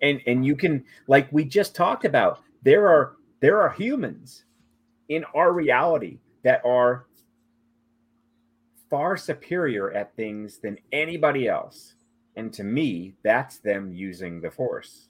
[0.02, 4.44] And and you can like we just talked about there are there are humans
[5.08, 7.06] in our reality that are
[8.90, 11.94] far superior at things than anybody else.
[12.36, 15.08] And to me that's them using the force.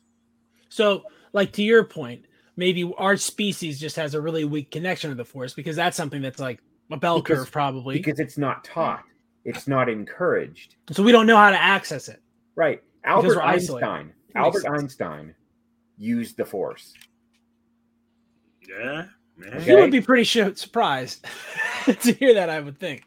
[0.68, 5.16] So, like to your point, maybe our species just has a really weak connection to
[5.16, 6.60] the Force because that's something that's like
[6.90, 7.96] a bell Because- curve, probably.
[7.96, 9.04] because it's not taught
[9.44, 12.20] it's not encouraged so we don't know how to access it.
[12.57, 14.80] right albert einstein albert sense.
[14.80, 15.35] einstein
[15.98, 16.92] used the force
[18.68, 19.62] Yeah, man.
[19.64, 21.26] You would be pretty surprised
[21.85, 22.50] to hear that.
[22.50, 23.04] I would think.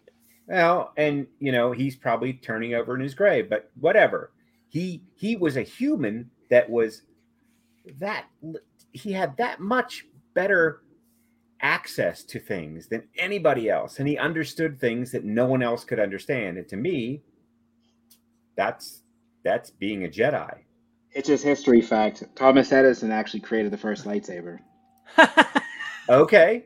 [0.48, 4.32] Well, and you know, he's probably turning over in his grave, but whatever.
[4.70, 7.04] He he was a human that was
[8.00, 8.26] that
[8.92, 10.82] he had that much better
[11.62, 16.00] access to things than anybody else and he understood things that no one else could
[16.00, 16.58] understand.
[16.58, 17.24] And to me,
[18.56, 19.02] that's
[19.44, 20.60] that's being a Jedi.
[21.12, 22.24] It's just history fact.
[22.36, 24.60] Thomas Edison actually created the first lightsaber.
[26.10, 26.66] Okay.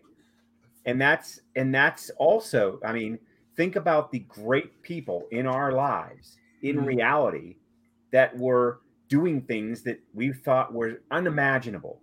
[0.85, 3.19] And that's and that's also, I mean,
[3.55, 6.85] think about the great people in our lives in Mhm.
[6.85, 7.57] reality
[8.11, 12.01] that were doing things that we thought were unimaginable,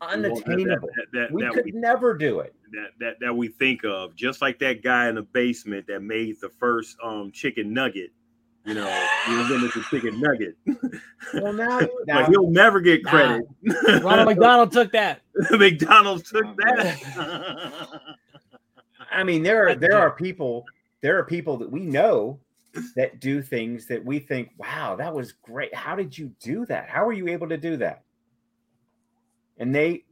[0.00, 0.88] unattainable.
[0.96, 2.54] That, that, we that could we, never do it.
[2.72, 6.36] that, that that we think of, just like that guy in the basement that made
[6.40, 8.10] the first um chicken nugget.
[8.64, 10.56] You know, he was in the chicken nugget.
[11.34, 13.10] Well, now, but now he'll never get Nah.
[13.10, 14.02] credit.
[14.04, 15.22] Ronald McDonald took that.
[15.50, 16.98] McDonald's took that.
[19.10, 20.64] I mean, there are there are people
[21.00, 22.40] there are people that we know
[22.96, 25.74] that do things that we think, wow, that was great.
[25.74, 26.88] How did you do that?
[26.88, 28.02] How were you able to do that?
[29.58, 30.04] And they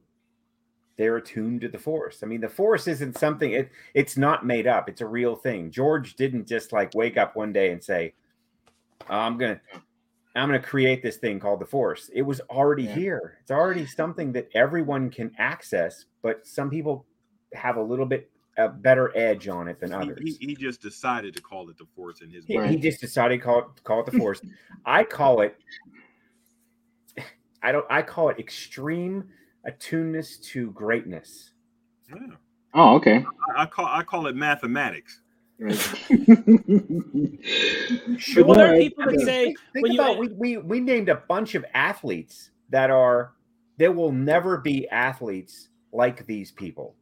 [0.98, 2.22] they're attuned to the force.
[2.22, 4.88] I mean, the force isn't something it it's not made up.
[4.88, 5.70] It's a real thing.
[5.70, 8.14] George didn't just like wake up one day and say,
[9.08, 9.60] I'm gonna
[10.34, 12.10] I'm gonna create this thing called the force.
[12.14, 12.94] It was already Yeah.
[12.94, 13.38] here.
[13.42, 17.06] It's already something that everyone can access, but some people
[17.54, 20.38] have a little bit a better edge on it than he, others.
[20.40, 22.70] he, he just decided to call it the force in his He, mind.
[22.70, 24.40] he just decided to call it call it the force.
[24.86, 25.56] I call it
[27.62, 29.24] I don't I call it extreme
[29.68, 31.50] attuneness to greatness.
[32.08, 32.34] Yeah.
[32.74, 33.24] Oh, okay.
[33.56, 35.20] I, I call I call it mathematics.
[38.18, 38.44] Sure.
[38.44, 41.08] Well, there are people that say think, think when you- about we, we we named
[41.08, 43.32] a bunch of athletes that are
[43.78, 46.94] there will never be athletes like these people.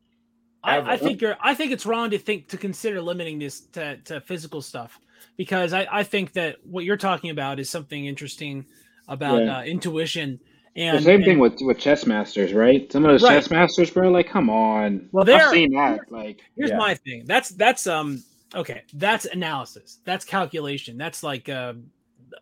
[0.63, 1.37] I, I think you're.
[1.41, 4.99] I think it's wrong to think to consider limiting this to, to physical stuff
[5.37, 8.65] because I, I think that what you're talking about is something interesting
[9.09, 9.59] about Yeah.
[9.59, 10.41] uh, intuition
[10.77, 12.91] and the same and- thing with with chess masters, right?
[12.91, 13.35] Some of those Right.
[13.35, 14.11] chess masters, bro.
[14.11, 15.09] Like, come on.
[15.13, 16.01] Well, I've they're- seen that.
[16.11, 16.77] Like, Here's yeah.
[16.79, 17.25] my thing.
[17.27, 18.23] That's that's um
[18.55, 18.83] okay.
[18.95, 20.01] That's analysis.
[20.05, 20.97] That's calculation.
[20.99, 21.75] That's like uh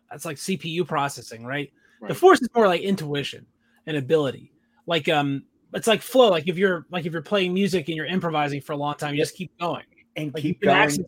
[0.09, 1.71] that's like CPU processing, right?
[2.07, 3.45] The force is more like intuition
[3.87, 4.51] and ability.
[4.87, 5.43] Like um
[5.73, 6.29] it's like flow.
[6.29, 9.13] Like if you're like if you're playing music and you're improvising for a long time,
[9.15, 9.83] you just keep going.
[10.15, 10.79] and Like you keep can going.
[10.81, 11.05] access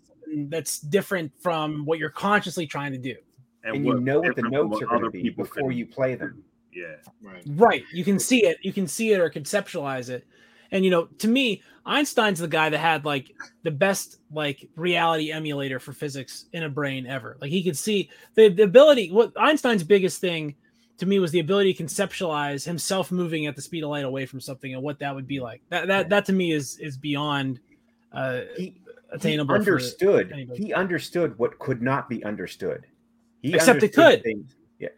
[0.49, 3.15] that's different from what you're consciously trying to do.
[3.65, 5.85] And you know what the different from notes are going to be before can- you
[5.85, 6.43] play them.
[6.73, 6.95] Yeah.
[7.21, 7.43] Right.
[7.47, 7.83] Right.
[7.93, 8.57] You can see it.
[8.61, 10.25] You can see it or conceptualize it.
[10.71, 13.31] And you know, to me, Einstein's the guy that had like
[13.63, 17.37] the best like reality emulator for physics in a brain ever.
[17.39, 19.11] Like he could see the, the ability.
[19.11, 20.55] What Einstein's biggest thing
[20.97, 24.25] to me was the ability to conceptualize himself moving at the speed of light away
[24.25, 25.61] from something and what that would be like.
[25.69, 27.59] That that that to me is is beyond
[28.11, 28.75] uh He,
[29.11, 29.53] attainable.
[29.55, 30.31] he understood.
[30.33, 30.63] anybody.
[30.65, 32.85] He understood what could not be understood.
[33.45, 34.23] He Except it could.
[34.23, 34.55] Things.
[34.79, 34.89] Yeah.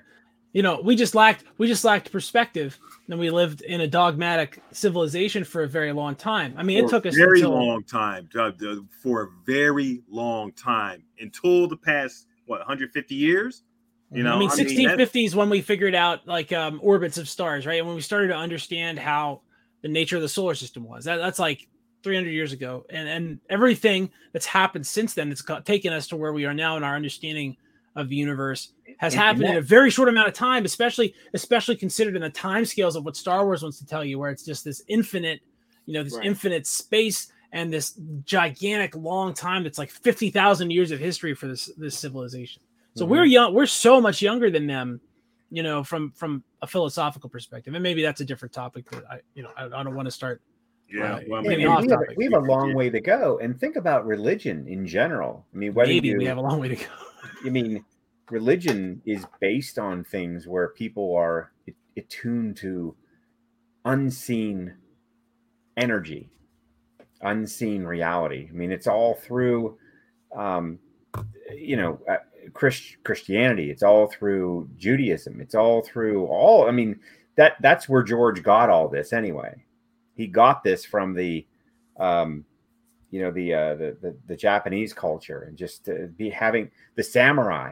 [0.54, 2.80] you know we just lacked we just lacked perspective
[3.10, 6.84] and we lived in a dogmatic civilization for a very long time i mean it
[6.86, 11.04] For took a us very until, long time uh, uh, for a very long time
[11.20, 13.64] until the past what 150 years
[14.12, 17.66] you know i mean that's- 1650s when we figured out like um orbits of stars
[17.66, 19.42] right and when we started to understand how
[19.82, 21.68] the nature of the solar system was that, that's like
[22.04, 26.32] 300 years ago and and everything that's happened since then that's taken us to where
[26.32, 27.58] we are now in our understanding
[27.98, 31.14] of the universe has And- and happened in a very short amount of time especially
[31.34, 34.32] especially considered in the time scales of what star wars wants to tell you where
[34.32, 35.42] it's just this infinite
[35.86, 36.26] you know this Right.
[36.26, 41.68] infinite space and this gigantic long time that's like 50,000 years of history for this
[41.78, 42.62] this civilization
[42.96, 43.12] so Mm-hmm.
[43.12, 45.02] we're young we're so much younger than them
[45.50, 49.20] you know from from a philosophical perspective and maybe that's a different topic that i
[49.34, 50.42] you know i, I don't want to start
[50.90, 53.40] yeah uh, well, I mean, and we, have, we have a long way to go.
[53.40, 55.46] And think about religion in general.
[55.54, 56.86] I mean, whether maybe you, we have a long way to go
[57.46, 57.84] I mean,
[58.30, 61.52] religion is based on things where people are
[61.96, 62.96] attuned to
[63.86, 64.76] unseen
[65.78, 66.30] energy,
[67.22, 68.48] unseen reality.
[68.50, 69.78] I mean, it's all through,
[70.36, 70.80] um,
[71.56, 72.18] you know, uh,
[72.54, 73.70] Christ, Christianity.
[73.72, 75.42] It's all through Judaism.
[75.42, 76.68] It's all through all.
[76.68, 77.00] I mean,
[77.36, 79.64] that that's where George got all this anyway.
[80.16, 81.46] He got this from the,
[82.00, 82.46] um,
[83.18, 87.72] you know, the uh, the, the the Japanese culture and just be having the samurai.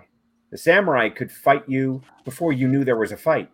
[0.50, 3.50] The samurai could fight you before you knew there was a fight.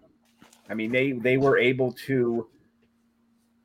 [0.69, 2.47] I mean, they they were able to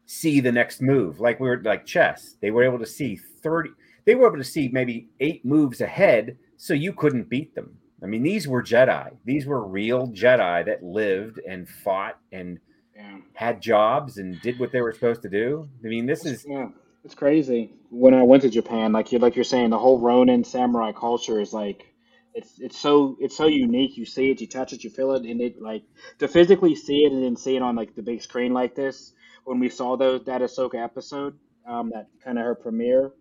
[0.07, 2.37] see the next move, like we were like chess.
[2.41, 3.70] They were able to see thirty.
[4.05, 7.79] They were able to see maybe eight moves ahead, so you couldn't beat them.
[8.03, 9.16] I mean, these were Jedi.
[9.24, 12.59] These were real Jedi that lived and fought and
[12.97, 13.18] Yeah.
[13.35, 15.68] had jobs and did what they were supposed to do.
[15.85, 16.68] I mean, this is Yeah,
[17.07, 17.71] it's crazy.
[17.89, 21.41] When I went to Japan, like you're like you're saying, the whole Ronin samurai culture
[21.41, 21.95] is like
[22.35, 23.97] it's it's so it's so unique.
[23.97, 25.85] You see it, you touch it, you feel it, and it like
[26.19, 29.13] to physically see it and then see it on like the big screen like this.
[29.45, 33.13] When we saw those that Ahsoka episode, um, that kind of her premiere,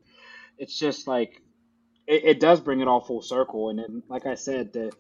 [0.57, 1.43] it's just like
[2.07, 3.69] it, it does bring it all full circle.
[3.69, 4.91] And then, like I said, the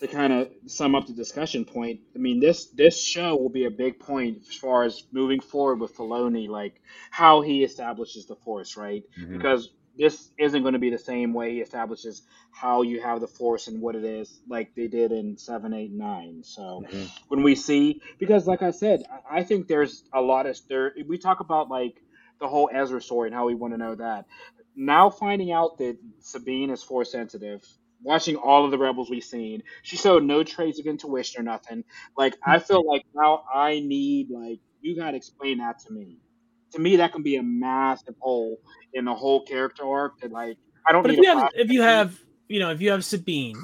[0.00, 3.64] to kind of sum up the discussion point, I mean this this show will be
[3.66, 6.80] a big point as far as moving forward with Filoni, like
[7.10, 9.04] how he establishes the Force, right?
[9.18, 9.32] Mhm.
[9.32, 13.28] Because this isn't going to be the same way he establishes how you have the
[13.28, 16.42] Force and what it is, like they did in seven, eight, nine.
[16.42, 17.10] So Mhm.
[17.28, 20.92] when we see, because like I said, I- I think there's a lot of there.
[21.06, 22.02] We talk about like
[22.40, 24.26] the whole Ezra story and how we want to know that.
[24.74, 27.62] Now finding out that Sabine is Force sensitive,
[28.04, 31.84] watching all of the rebels we've seen, she showed no trace of intuition or nothing.
[32.16, 32.88] Like I feel mm-hmm.
[32.88, 36.18] like now I need like you gotta explain that to me.
[36.72, 38.60] To me, that can be a massive hole
[38.92, 40.20] in the whole character arc.
[40.20, 42.16] That like I don't but if you have if you have
[42.48, 43.56] you know if you have sabine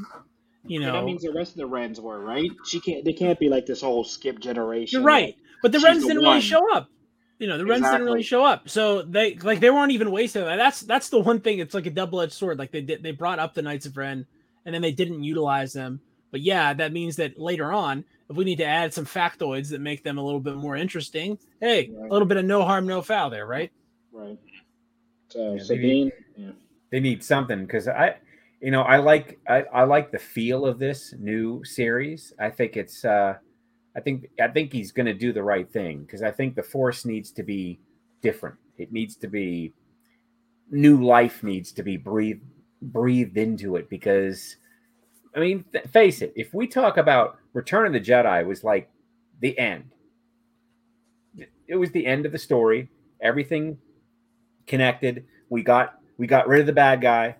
[0.64, 2.50] you know that means the rest of the Rens were right.
[2.66, 3.04] She can't.
[3.04, 5.00] They can't be like this whole skip generation.
[5.00, 6.34] You're right, but the Rens didn't one.
[6.34, 6.88] really show up.
[7.40, 10.44] You know, the Rens didn't really show up, so they like they weren't even wasted.
[10.44, 11.58] That's that's the one thing.
[11.58, 12.58] It's like a double edged sword.
[12.58, 14.26] Like they did, they brought up the Knights of Ren,
[14.66, 16.00] and then they didn't utilize them.
[16.30, 19.80] But yeah, that means that later on, if we need to add some factoids that
[19.80, 22.10] make them a little bit more interesting, hey, Right.
[22.10, 23.72] a little bit of no harm, no foul there, right?
[24.12, 24.38] Right.
[25.28, 26.12] So Yeah, they Sabine.
[26.36, 26.50] Yeah.
[26.90, 28.16] they need something because I,
[28.60, 32.34] you know, I like I, I like the feel of this new series.
[32.38, 33.36] I think it's uh,
[33.96, 36.62] I think I think he's going to do the right thing because I think the
[36.62, 37.80] Force needs to be
[38.22, 38.56] different.
[38.78, 39.72] It needs to be
[40.70, 42.44] new life needs to be breathed
[42.80, 44.56] breathed into it because
[45.34, 46.32] I mean, th- face it.
[46.34, 48.90] If we talk about Return of the Jedi was like
[49.40, 49.90] the end,
[51.68, 52.88] it was the end of the story.
[53.20, 53.78] Everything
[54.66, 55.26] connected.
[55.48, 57.36] We got we got rid of the bad guy.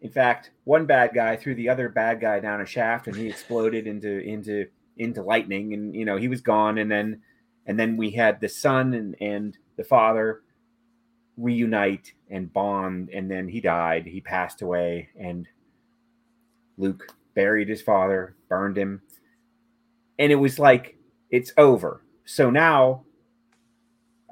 [0.00, 3.26] In fact, one bad guy threw the other bad guy down a shaft, and he
[3.28, 6.78] exploded into into into lightning, and you know he was gone.
[6.78, 7.22] And then
[7.66, 10.42] and then we had the son and and the father
[11.36, 14.06] reunite and bond, and then he died.
[14.06, 15.46] He passed away, and
[16.78, 19.02] Luke buried his father, burned him,
[20.18, 20.96] and it was like
[21.30, 22.02] it's over.
[22.24, 23.04] So now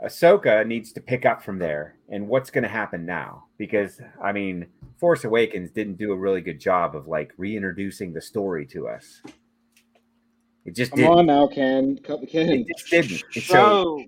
[0.04, 1.96] Ahsoka needs to pick up from there.
[2.08, 3.44] And what's going to happen now?
[3.56, 4.66] Because I mean,
[4.98, 9.22] Force Awakens didn't do a really good job of like reintroducing the story to us.
[10.64, 11.18] It just Come didn't.
[11.18, 11.98] on now, Ken.
[12.02, 12.48] Come- Ken.
[12.48, 13.24] It just didn't.
[13.32, 14.04] So So,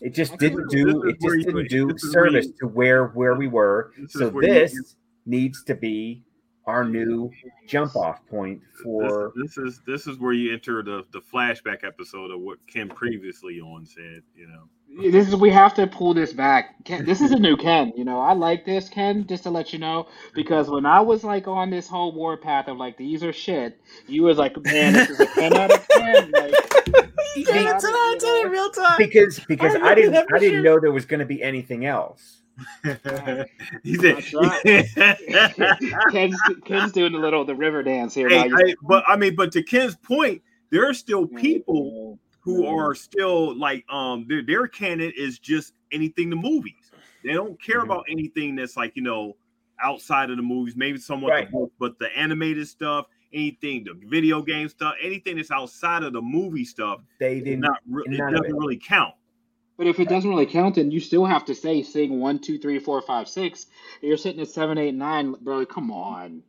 [0.00, 1.02] it just Okay, didn't do.
[1.04, 3.92] It just didn't do this service to where where we were.
[3.98, 6.22] This So where you- this needs to be
[6.66, 7.30] our new
[7.68, 11.84] jump off point for this, this is this is where you enter the the flashback
[11.84, 14.22] episode of what Ken previously on said.
[14.36, 16.82] You know, this is we have to pull this back.
[16.84, 17.92] Ken, this is a new Ken.
[17.96, 19.26] You know, I like this Ken.
[19.26, 22.68] Just to let you know, because when I was like on this whole war path
[22.68, 25.86] of like these are shit, you was like, man, this is a ten out of
[25.88, 26.30] ten.
[26.30, 26.54] Like,
[27.36, 28.96] Yeah, it's not in real time.
[28.96, 32.40] because because I I didn't I didn't know there was going to be anything else.
[33.82, 34.24] he said.
[36.10, 38.30] Ken's, Ken's doing a little the river dance here.
[38.30, 38.50] Hey.
[38.50, 43.54] I, but I mean, but to Ken's point, there are still people who are still
[43.58, 46.92] like um their their canon is just anything the movies.
[47.24, 47.90] They don't care Mm-hmm.
[47.90, 49.36] about anything that's like you know
[49.82, 51.46] outside of the movies, maybe somewhat Right.
[51.50, 56.12] the book, but the animated stuff, anything, the video game stuff, anything that's outside of
[56.14, 57.60] the movie stuff, They didn't.
[57.60, 58.52] not re- it doesn't it.
[58.54, 59.14] really count.
[59.76, 62.58] But if it doesn't really count, then you still have to say sing one, two,
[62.58, 63.66] three, four, five, six.
[64.00, 65.66] You're sitting at seven, eight, nine, bro.
[65.66, 66.42] Come on.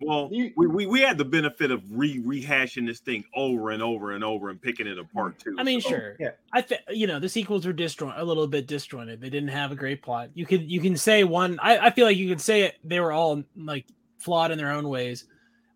[0.00, 4.12] Well, we, we, we had the benefit of re rehashing this thing over and over
[4.12, 5.56] and over and picking it apart too.
[5.58, 6.16] I mean, so- sure.
[6.20, 6.30] Yeah.
[6.52, 9.20] I think you know the sequels were disjointed, a little bit disjointed.
[9.20, 10.30] They didn't have a great plot.
[10.34, 11.58] You could you can say one.
[11.62, 12.76] I, I feel like you could say it.
[12.84, 13.86] They were all like
[14.18, 15.24] flawed in their own ways,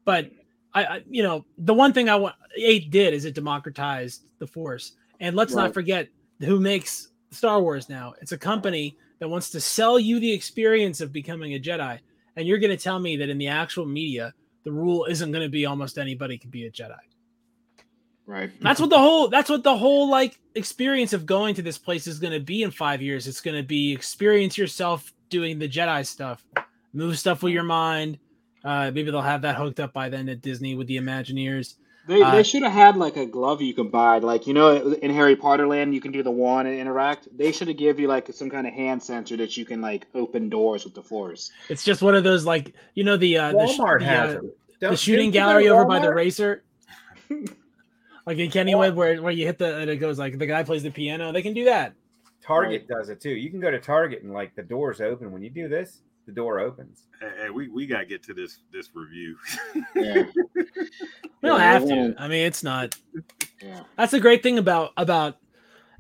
[0.05, 0.31] but
[0.75, 4.47] I, I you know the one thing I want eight did is it democratized the
[4.47, 5.65] Force, and let's Right.
[5.65, 6.09] not forget
[6.41, 8.15] who makes Star Wars now.
[8.21, 11.99] It's a company that wants to sell you the experience of becoming a Jedi,
[12.37, 15.43] and you're going to tell me that in the actual media the rule isn't going
[15.45, 16.97] to be almost anybody can be a Jedi.
[18.27, 18.51] Right.
[18.61, 22.07] That's what the whole that's what the whole like experience of going to this place
[22.07, 23.27] is going to be in 5 years.
[23.27, 26.45] It's going to be experience yourself doing the Jedi stuff.
[26.93, 28.19] Move stuff with your mind.
[28.63, 31.75] Uh maybe they'll have that hooked up by then at Disney with the Imagineers.
[32.07, 34.93] They, Uh, they should have had like a glove you can buy, like you know,
[34.95, 37.29] in Harry Potter Land, you can do the wand and interact.
[37.37, 40.07] They should have give you like some kind of hand sensor that you can like
[40.15, 41.51] open doors with the Force.
[41.69, 44.37] It's just one of those like you know the uh the, sh- Walmart the, has
[44.37, 44.41] uh,
[44.81, 46.65] the shooting didn't you go to gallery over by the racer.
[48.27, 50.83] like in Kennywood where where you hit the and it goes like the guy plays
[50.83, 51.33] the piano.
[51.33, 51.95] They can do that.
[52.43, 53.31] Target does it too.
[53.31, 55.31] You can go to Target and like the doors open.
[55.31, 56.01] When you do this,
[56.31, 57.07] the door opens.
[57.21, 59.37] Hey, hey, we, we gotta get to this this review.
[59.95, 60.25] Yeah.
[61.43, 62.15] We don't Yeah, have to.
[62.19, 62.95] I mean, it's not.
[63.63, 63.81] Yeah.
[63.97, 65.39] That's the great thing about about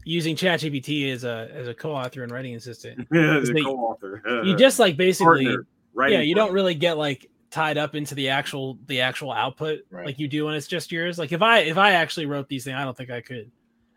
[0.05, 3.01] using ChatGPT as a as a co-author and writing assistant.
[3.11, 4.22] is the co-author.
[4.45, 6.22] You just like basically, Partner, writing yeah.
[6.24, 10.05] You don't really get like tied up into the actual the actual output Right.
[10.07, 11.18] like you do when it's just yours.
[11.18, 13.51] Like if I if I actually wrote these things, I don't think I could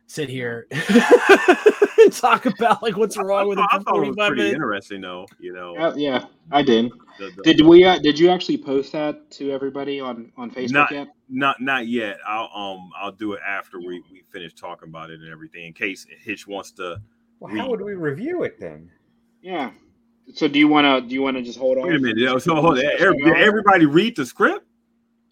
[0.07, 0.67] sit here
[2.03, 4.53] and talk about like what's wrong with it I for thought it was pretty minutes.
[4.55, 5.25] interesting though.
[5.39, 6.91] You know, Uh, yeah, I did.
[7.19, 7.83] the- the- Did we?
[7.85, 11.07] Uh, did you actually post that to everybody on on Facebook not yet?
[11.29, 12.17] not not yet.
[12.27, 15.65] I'll um I'll do it after we we finish talking about it and everything.
[15.65, 17.01] In case Hitch wants to.
[17.39, 18.89] Well, how would we review it then?
[19.41, 19.71] Yeah.
[20.33, 21.07] So do you want to?
[21.07, 21.87] Do you want to just hold on?
[21.87, 22.41] Wait a minute.
[22.41, 22.85] So hold on.
[22.99, 24.65] Everybody read the script?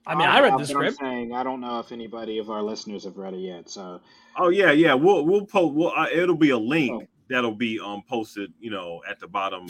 [0.06, 0.98] I mean, I read the but I'm script.
[1.00, 3.70] saying I don't know if anybody of our listeners have read it yet.
[3.70, 4.02] So
[4.38, 4.94] Oh yeah, yeah.
[4.94, 5.74] We'll we'll post.
[5.76, 7.08] We'll, uh, it'll be a link Oh.
[7.30, 8.52] that'll be um posted.
[8.60, 9.68] You know, at the bottom.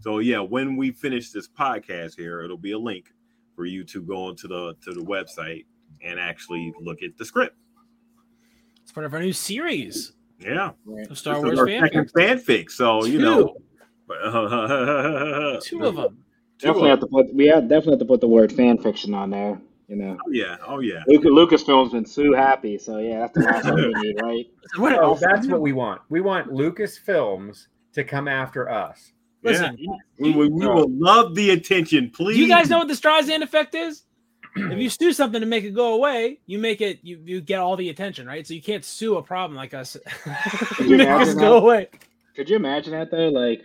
[0.00, 3.06] So yeah, when we finish this podcast here, it'll be a link
[3.56, 5.64] for you to go into the to the website
[6.02, 7.56] and actually look at the script.
[8.82, 10.72] It's part of our new series Yeah,
[11.08, 12.12] of Star This Wars fanfic.
[12.12, 12.70] fanfic.
[12.70, 13.24] So you Two.
[13.24, 13.54] know,
[15.62, 16.23] Two of them.
[16.58, 19.30] Definitely have to put we have definitely have to put the word fan fiction on
[19.30, 19.60] there.
[19.88, 21.02] You know, Oh yeah, oh yeah.
[21.06, 22.78] Luke, Lucasfilm's been so happy.
[22.78, 24.46] So yeah, that's the last one we need, right?
[24.78, 26.00] What oh, oh, that's what we want.
[26.08, 29.12] We want Lucasfilms to come after us.
[29.42, 29.92] Listen, yeah.
[30.18, 32.36] we, we, we will love the attention, please.
[32.36, 34.04] Do you guys know what the Streisand effect is?
[34.56, 37.60] if you sue something to make it go away, you make it you, you get
[37.60, 38.46] all the attention, right?
[38.46, 39.96] So you can't sue a problem like us.
[40.80, 41.62] you make us go that?
[41.62, 41.88] away.
[42.36, 43.28] Could you imagine that though?
[43.28, 43.62] Like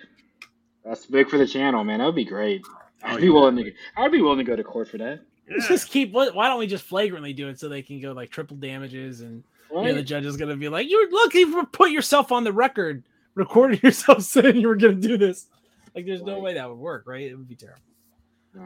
[0.84, 2.00] that's big for the channel, man.
[2.00, 2.64] That would be great.
[3.04, 3.32] I'd Oh, be yeah.
[3.32, 3.72] willing to.
[3.98, 5.22] I'd be willing to go to court for that.
[5.50, 5.66] Yeah.
[5.68, 6.12] Just keep.
[6.12, 9.44] Why don't we just flagrantly do it so they can go like triple damages and
[9.72, 12.52] You know, the judge is gonna be like, "You look, you put yourself on the
[12.54, 13.04] record,
[13.36, 15.48] recorded yourself saying you were gonna do this."
[15.96, 17.24] Like, there's no way that would work, right?
[17.32, 17.82] It would be terrible.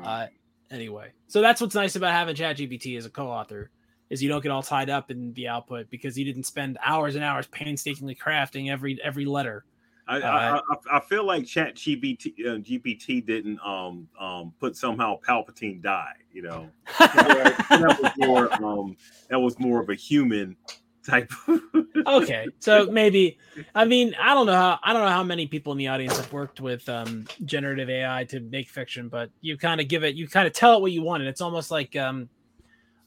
[0.04, 0.28] Uh,
[0.72, 3.70] anyway, so that's what's nice about having ChatGPT as a co-author
[4.10, 7.16] is you don't get all tied up in the output because you didn't spend hours
[7.16, 9.64] and hours painstakingly crafting every every letter.
[10.08, 15.20] I, Uh, I, I, feel like Chat GPT, uh, GPT didn't um um put somehow
[15.26, 16.24] Palpatine died.
[16.34, 18.98] You know, that was more um
[19.30, 20.58] that was more of a human
[21.06, 21.32] type.
[22.08, 23.38] okay, so maybe
[23.76, 26.18] I mean I don't know how I don't know how many people in the audience
[26.18, 30.16] have worked with um, generative AI to make fiction, but you kind of give it,
[30.16, 32.28] you kind of tell it what you want, and it's almost like um,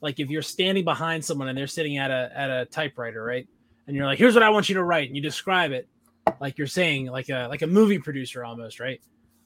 [0.01, 3.47] like if you're standing behind someone and they're sitting at a at a typewriter, right?
[3.87, 5.89] And you're like, "Here's what I want you to write," and you describe it
[6.41, 9.01] like you're saying, like a like a movie producer almost, right?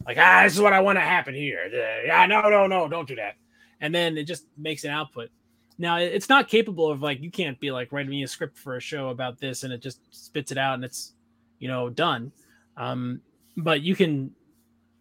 [0.06, 1.68] Like, ah, this is what I want to happen here.
[2.04, 3.34] Yeah, no, no, no, don't do that.
[3.80, 5.30] And then it just makes an output.
[5.78, 8.76] Now it's not capable of like you can't be like writing me a script for
[8.76, 11.14] a show about this and it just spits it out and it's
[11.58, 12.32] you know done.
[12.76, 13.22] Um,
[13.56, 14.34] but you can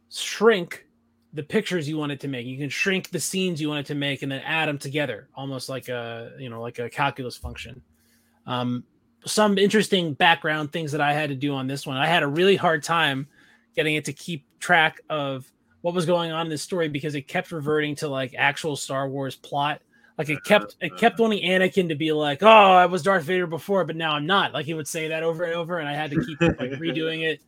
[0.09, 0.85] shrink
[1.33, 2.45] the pictures you want it to make.
[2.45, 5.27] You can shrink the scenes you want it to make and then add them together,
[5.35, 7.81] almost like a you know like a calculus function.
[8.47, 8.85] Um,
[9.25, 11.97] some interesting background things that I had to do on this one.
[11.97, 13.27] I had a really hard time
[13.75, 15.51] getting it to keep track of
[15.81, 19.07] what was going on in this story because it kept reverting to like actual Star
[19.07, 19.81] Wars plot.
[20.17, 23.47] Like it kept it kept wanting Anakin to be like, "Oh, I was Darth Vader
[23.47, 25.93] before, but now I'm not." Like he would say that over and over, and I
[25.93, 27.41] had to keep like redoing it.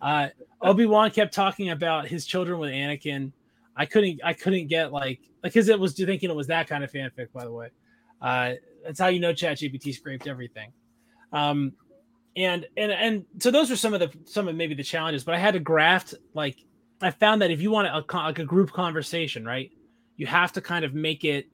[0.00, 0.28] Uh,
[0.60, 3.32] Obi Wan kept talking about his children with Anakin.
[3.76, 6.92] I couldn't I couldn't get like because it was thinking it was that kind of
[6.92, 7.32] fanfic.
[7.32, 7.70] By the way,
[8.20, 8.52] uh,
[8.84, 10.72] that's how you know ChatGPT scraped everything.
[11.32, 11.72] Um,
[12.36, 15.24] and and and so those are some of the some of maybe the challenges.
[15.24, 16.56] But I had to graft like
[17.00, 19.70] I found that if you want a like a group conversation, right,
[20.16, 21.46] you have to kind of make it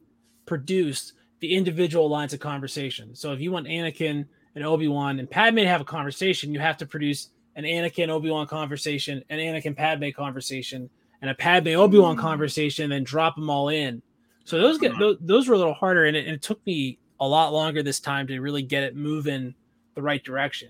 [0.46, 3.14] produce the individual lines of conversation.
[3.14, 6.60] So if you want Anakin and Obi Wan and Padme to have a conversation, you
[6.60, 10.88] have to produce an Anakin Obi Wan conversation, an Anakin Padme conversation,
[11.22, 14.02] and a Padme Obi Wan conversation, and then drop them all in.
[14.44, 16.98] So those get those, those were a little harder, and it, and it took me
[17.20, 19.54] a lot longer this time to really get it moving
[19.98, 20.68] the right direction.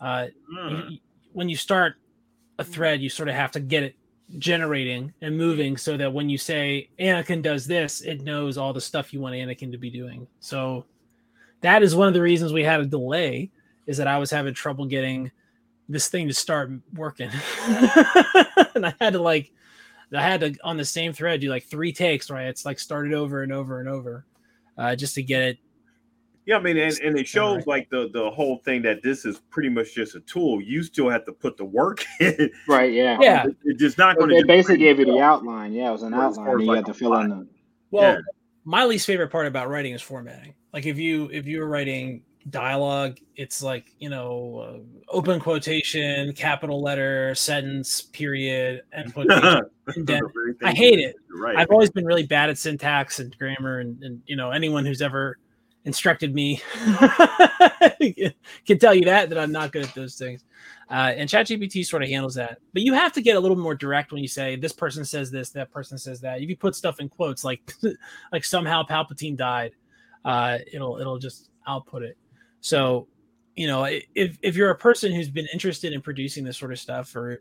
[0.00, 0.28] Uh,
[0.88, 0.98] you-
[1.32, 1.96] when you start
[2.60, 3.96] a thread, you sort of have to get it
[4.38, 8.80] generating and moving so that when you say Anakin does this, it knows all the
[8.80, 10.28] stuff you want Anakin to be doing.
[10.38, 10.84] So
[11.62, 13.50] that is one of the reasons we had a delay
[13.88, 15.32] is that I was having trouble getting
[15.88, 17.30] this thing to start working.
[17.66, 19.50] and I had to like
[20.14, 22.46] I had to on the same thread do like three takes, right?
[22.46, 24.24] It's like started over and over and over
[24.78, 25.58] uh, just to get it
[26.50, 29.38] Yeah, I mean, and, and it shows like the the whole thing that this is
[29.50, 30.60] pretty much just a tool.
[30.60, 32.50] You still have to put the work in.
[32.66, 33.18] Right, yeah.
[33.20, 33.46] Yeah.
[33.46, 34.36] It- it's just not going to.
[34.36, 35.72] they basically gave you the outline.
[35.72, 36.56] Yeah, it was an As far outline.
[36.56, 37.46] as You like had to a fill in the.
[37.92, 38.18] Well, Yeah.
[38.64, 40.54] my least favorite part about writing is formatting.
[40.72, 46.32] Like if you if you were writing dialogue, it's like you know uh, open quotation,
[46.32, 49.60] capital letter, sentence, period, and quotation.
[49.96, 50.22] indent.
[50.24, 51.14] The very I hate it.
[51.32, 51.56] right.
[51.56, 55.00] I've always been really bad at syntax and grammar, and, and you know anyone who's
[55.02, 55.38] ever
[55.84, 56.60] instructed me
[58.66, 60.44] can tell you that that I'm not good at those things.
[60.90, 63.74] Uh, and ChatGPT sort of handles that, but you have to get a little more
[63.74, 66.42] direct when you say this person says this, that person says that.
[66.42, 67.72] If you put stuff in quotes like
[68.32, 69.72] like somehow Palpatine died,
[70.24, 72.16] uh, it'll it'll just output it.
[72.60, 73.06] So,
[73.56, 76.78] you know, if if you're a person who's been interested in producing this sort of
[76.78, 77.40] stuff or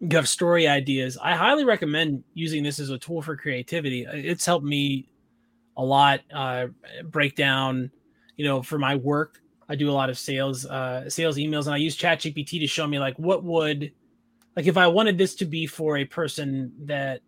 [0.00, 4.06] you have story ideas, I highly recommend using this as a tool for creativity.
[4.08, 5.08] It's helped me
[5.76, 6.66] a lot uh,
[7.04, 7.90] break down,
[8.36, 9.40] you know, for my work.
[9.68, 12.86] I do a lot of sales uh, sales emails, and I use ChatGPT to show
[12.86, 13.92] me like what would
[14.54, 17.20] like if I wanted this to be for a person that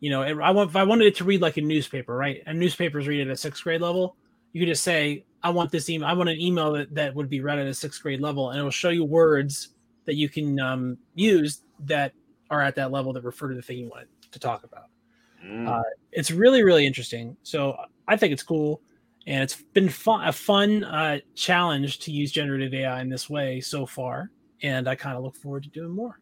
[0.00, 2.42] you know I want if I wanted it to read like a newspaper, right?
[2.46, 4.16] And newspapers read at a sixth grade level.
[4.52, 6.08] You could just say, I want this email.
[6.08, 8.60] I want an email that, that would be read at a sixth grade level, and
[8.60, 9.70] it will show you words
[10.04, 12.12] that you can um, use that
[12.50, 14.86] are at that level that refer to the thing you want to talk about.
[15.44, 15.68] Mm.
[15.68, 17.36] Uh, it's really really interesting.
[17.42, 17.76] So
[18.08, 18.80] I think it's cool,
[19.26, 23.60] and it's been fun a fun uh, challenge to use generative AI in this way
[23.60, 24.30] so far,
[24.62, 26.21] and I kind of look forward to doing more.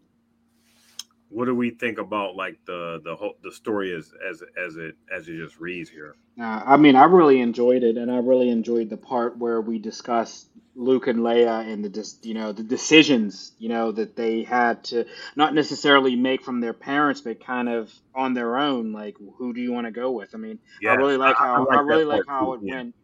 [1.31, 4.97] What do we think about like the the whole the story as as as it
[5.14, 6.16] as it just reads here?
[6.41, 9.78] Uh, I mean, I really enjoyed it, and I really enjoyed the part where we
[9.78, 14.43] discussed Luke and Leia and the dis- you know the decisions you know that they
[14.45, 15.07] had to
[15.37, 18.93] not necessarily make from their parents, but kind of on their own.
[18.93, 20.35] Like, who do you want to go with?
[20.35, 22.76] I mean, I really like I- I how like I, really like how it yeah.
[22.76, 22.95] went.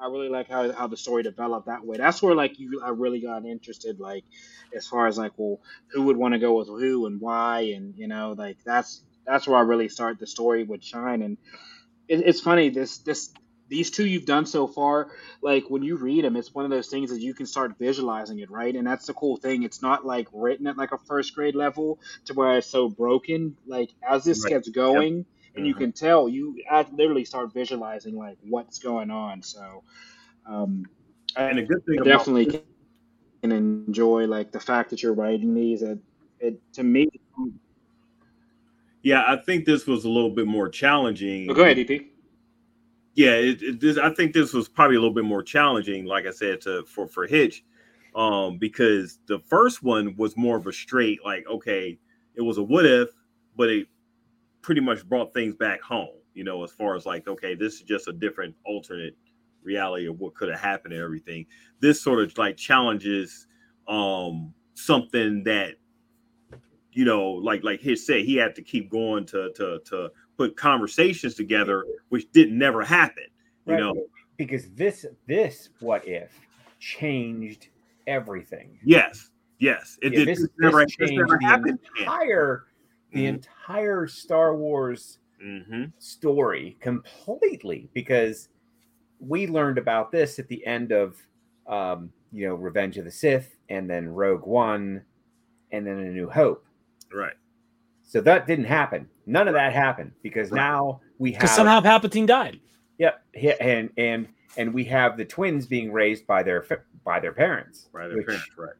[0.00, 1.98] I really like how, how the story developed that way.
[1.98, 4.24] That's where like you I really got interested, like
[4.76, 5.60] as far as like, well,
[5.92, 9.46] who would want to go with who and why, and you know, like that's that's
[9.46, 11.22] where I really start the story would shine.
[11.22, 11.38] And
[12.08, 13.32] it, it's funny this this
[13.68, 16.88] these two you've done so far, like when you read them, it's one of those
[16.88, 18.74] things that you can start visualizing it, right?
[18.74, 19.62] And that's the cool thing.
[19.62, 23.56] It's not like written at like a first grade level to where it's so broken.
[23.66, 24.44] Like as this Right.
[24.44, 25.39] gets going, Yep.
[25.56, 25.78] And you Mhm.
[25.78, 29.42] can tell, you I literally start visualizing like what's going on.
[29.42, 29.82] So,
[30.46, 30.88] um,
[31.36, 32.62] And a good thing I about definitely can
[33.42, 35.82] can enjoy like the fact that you're writing these.
[35.82, 35.98] It,
[36.40, 37.08] it to me.
[39.02, 41.50] Yeah, I think this was a little bit more challenging.
[41.50, 42.12] Oh, go ahead, EP.
[43.14, 46.26] Yeah, it, it, this, I think this was probably a little bit more challenging, like
[46.26, 47.64] I said, to for for Hitch,
[48.14, 51.98] um, because the first one was more of a straight, like, okay,
[52.34, 53.08] it was a what if,
[53.56, 53.88] but it
[54.62, 56.16] pretty much brought things back home.
[56.34, 59.16] You know, as far as like, okay, this is just a different alternate
[59.62, 61.46] reality of what could have happened and everything.
[61.80, 63.46] This sort of like challenges
[63.88, 65.74] um something that
[66.92, 70.56] you know, like like his said, he had to keep going to to to put
[70.56, 73.24] conversations together, which didn't never happen.
[73.66, 74.06] You Right, know,
[74.36, 76.32] because this this what if
[76.78, 77.68] changed
[78.06, 78.78] everything.
[78.84, 80.28] yes, yes, it Yeah, did.
[80.28, 81.78] this, this never, this never the happened.
[81.98, 82.64] entire
[83.12, 83.28] the Mhm.
[83.28, 85.92] entire Star Wars Mhm.
[85.98, 88.48] story completely because
[89.18, 91.20] we learned about this at the end of
[91.66, 95.04] um, you know Revenge of the Sith and then Rogue One
[95.70, 96.64] and then A New Hope.
[97.14, 97.34] Right.
[98.02, 99.08] So that didn't happen.
[99.26, 102.58] None of that happened because now we have Because somehow Palpatine died.
[102.98, 106.66] Yep, yeah, and and and we have the twins being raised by their
[107.04, 107.88] by their parents.
[107.92, 108.74] Right, their parents, right.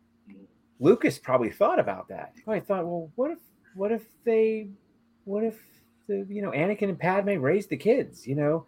[0.80, 2.34] Lucas probably thought about that.
[2.44, 3.38] Probably thought, well, what if
[3.74, 4.68] what if they
[5.24, 5.58] what if
[6.06, 8.26] the you know Anakin and Padme raised the kids?
[8.26, 8.66] You know,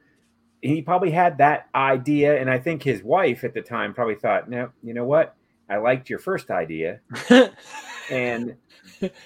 [0.60, 4.48] he probably had that idea, and I think his wife at the time probably thought,
[4.48, 5.36] no, you know what?
[5.68, 7.00] I liked your first idea,
[8.10, 8.56] and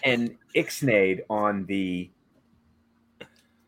[0.05, 2.11] and Ixnade on the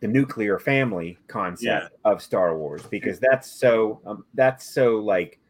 [0.01, 5.41] the nuclear family concept of Star Wars because that's so um, that's so like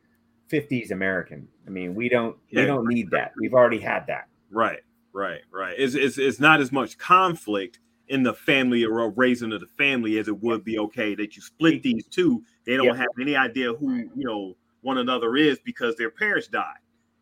[0.51, 1.47] 50s American.
[1.67, 3.33] I mean, we don't we don't need that.
[3.41, 4.29] We've already had that.
[4.51, 4.81] Right,
[5.13, 5.75] right, right.
[5.79, 10.19] It's, it's it's not as much conflict in the family or raising of the family
[10.19, 12.43] as it would be okay that you split these two.
[12.65, 12.97] They don't Yeah.
[12.97, 16.79] have any idea who you know one another is because their parents died.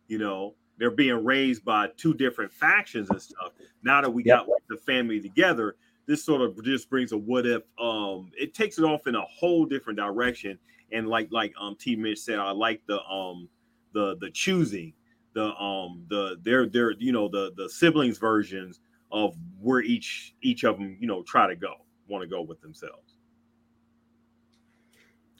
[0.07, 3.51] You know, they're being raised by two different factions and stuff.
[3.83, 5.75] Now that we got like, the family together,
[6.05, 7.63] this sort of just brings a what if.
[7.79, 10.57] Um, it takes it off in a whole different direction.
[10.93, 13.49] And like like um T Mitch said, I like the um
[13.93, 14.93] the the choosing
[15.37, 18.79] the um the their their you know the the siblings versions
[19.11, 21.73] of where each each of them you know try to go
[22.07, 23.17] want to go with themselves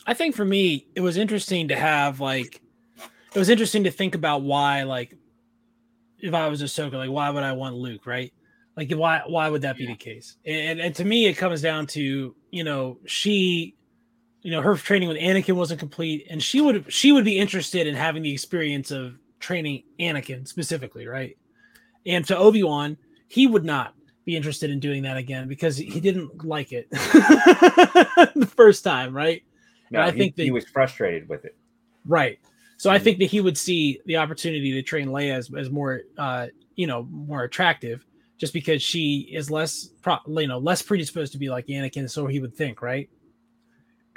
[0.08, 2.62] I think for me, it was interesting to have like
[3.34, 5.14] it was interesting to think about why like
[6.20, 8.32] if I was a Ahsoka, like why would I want Luke, right?
[8.78, 10.38] Like why why would that be the case?
[10.46, 13.76] And and to me, it comes down to you know she,
[14.42, 17.86] you know her training with Anakin wasn't complete, and she would she would be interested
[17.86, 21.38] in having the experience of training Anakin specifically, right?
[22.06, 23.94] And to Obi Wan, he would not
[24.26, 29.44] be interested in doing that again because he didn't like it the first time, right?
[29.92, 31.56] No, And I he, think that he was frustrated with it.
[32.06, 32.40] Right.
[32.78, 32.96] So Mm-hmm.
[32.96, 36.48] I think that he would see the opportunity to train Leia as, as more, uh,
[36.76, 38.06] you know, more attractive,
[38.38, 42.10] just because she is less, pro- you know, less predisposed to be like Anakin.
[42.10, 43.10] So he would think, right?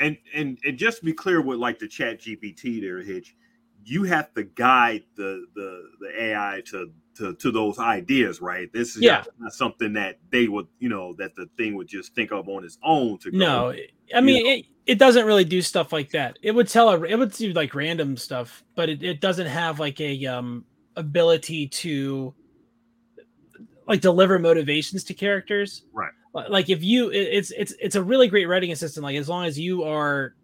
[0.01, 3.37] and and and just to be clear with like the chat gpt there hitch
[3.85, 8.97] you have to guide the the the ai to to, to those ideas right this
[8.97, 9.25] is Yeah.
[9.39, 12.65] not something that they would you know that the thing would just think of on
[12.65, 13.37] its own to go.
[13.39, 13.75] No,
[14.15, 16.39] I mean, it, it doesn't really do stuff like that.
[16.43, 19.79] It would tell a, it would do like random stuff, but it, it doesn't have
[19.81, 20.65] like a um
[20.97, 22.35] ability to
[23.87, 25.83] like deliver motivations to characters.
[25.93, 29.05] right Like if you, it- it's it's it's a really great writing assistant.
[29.05, 30.35] Like as long as you are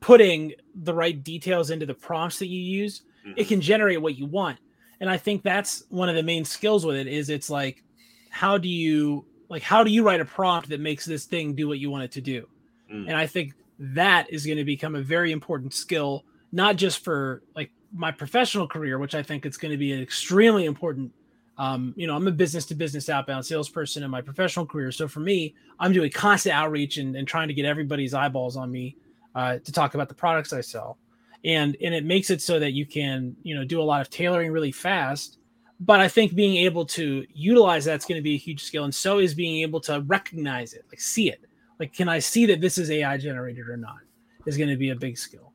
[0.00, 3.02] putting the right details into the prompts that you use,
[3.36, 4.58] it can generate what you want.
[5.00, 7.84] And I think that's one of the main skills with it is it's like
[8.30, 11.68] how do you like how do you write a prompt that makes this thing do
[11.68, 12.48] what you want it to do?
[12.92, 13.08] Mm.
[13.08, 17.42] And I think that is going to become a very important skill, not just for
[17.54, 21.12] like my professional career, which I think it's going to be an extremely important.
[21.56, 24.92] Um, you know, I'm a business to business outbound salesperson in my professional career.
[24.92, 28.70] So for me, I'm doing constant outreach and, and trying to get everybody's eyeballs on
[28.70, 28.96] me
[29.34, 30.98] uh, to talk about the products I sell.
[31.44, 34.10] And and it makes it so that you can, you know, do a lot of
[34.10, 35.38] tailoring really fast.
[35.80, 38.84] But I think being able to utilize that's going to be a huge skill.
[38.84, 41.40] And so is being able to recognize it, like see it.
[41.78, 43.98] Like, can I see that this is AI generated or not?
[44.46, 45.52] Is going to be a big skill.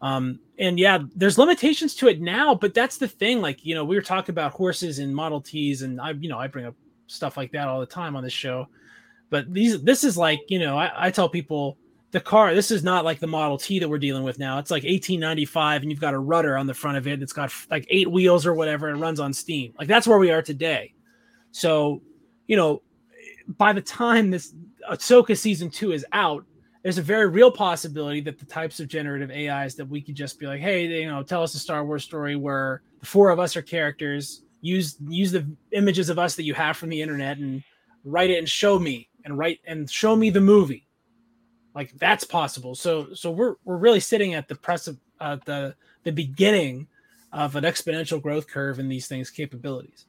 [0.00, 3.40] Um, and yeah, there's limitations to it now, but that's the thing.
[3.40, 6.38] Like, you know, we were talking about horses and Model Ts, and I, you know,
[6.38, 6.74] I bring up
[7.06, 8.68] stuff like that all the time on this show.
[9.30, 11.76] But these, this is like, you know, I, I tell people,
[12.12, 14.58] the car this is not like the model t that we're dealing with now.
[14.58, 17.52] It's like 1895 and you've got a rudder on the front of it that's got
[17.70, 19.74] like eight wheels or whatever and runs on steam.
[19.78, 20.94] Like that's where we are today.
[21.52, 22.02] So
[22.46, 22.82] you know
[23.48, 24.54] by the time this
[24.90, 26.44] ahsoka season two is out
[26.82, 30.38] there's a very real possibility that the types of generative ais that we could just
[30.38, 33.38] be like hey you know tell us a star wars story where the four of
[33.38, 34.42] us are characters.
[34.60, 37.62] Use use the images of us that you have from the internet and
[38.04, 40.85] write it and show me and write and show me the movie
[41.76, 45.76] like that's possible so so we're we're really sitting at the press of uh, the
[46.02, 46.88] the beginning
[47.32, 50.06] of an exponential growth curve in these things capabilities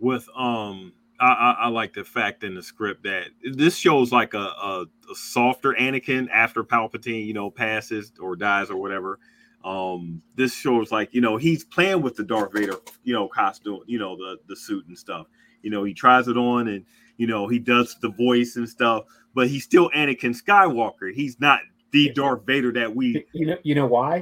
[0.00, 4.32] with um I, I, I like the fact in the script that this shows like
[4.32, 9.18] a, a, a softer Anakin after Palpatine, you know, passes or dies or whatever.
[9.62, 13.80] Um, this shows like you know he's playing with the Darth Vader, you know, costume,
[13.86, 15.26] you know, the the suit and stuff.
[15.60, 16.86] You know, he tries it on and
[17.20, 19.04] you know he does the voice and stuff,
[19.34, 21.12] but he's still Anakin Skywalker.
[21.12, 21.60] He's not
[21.90, 23.26] the Darth Vader that we.
[23.34, 24.20] You know, you know why?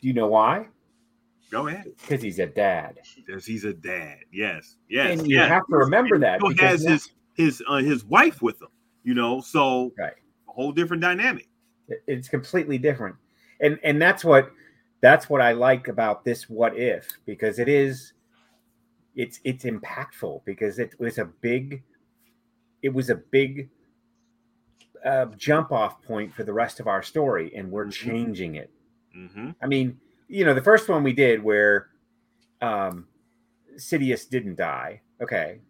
[0.00, 0.68] Do you know why?
[1.50, 1.84] Go ahead.
[2.00, 3.00] Because he's a dad.
[3.14, 4.16] Because he's a dad.
[4.32, 4.76] Yes.
[4.88, 5.18] Yes.
[5.18, 5.50] And you yes.
[5.50, 6.40] have to remember that.
[6.42, 8.68] He has his his uh, his wife with him.
[9.04, 10.14] You know, so right.
[10.48, 11.50] a whole different dynamic.
[12.06, 13.14] It's completely different,
[13.60, 14.50] and and that's what
[15.02, 18.14] that's what I like about this what if because it is
[19.14, 21.82] it's it's impactful because it was a big
[22.86, 23.68] it was a big
[25.04, 28.10] uh, jump off point for the rest of our story and we're mm-hmm.
[28.10, 28.70] changing it.
[29.16, 29.52] Mm-hmm.
[29.62, 31.88] i mean you know the first one we did where
[32.60, 33.06] um
[33.78, 35.60] sidious didn't die okay?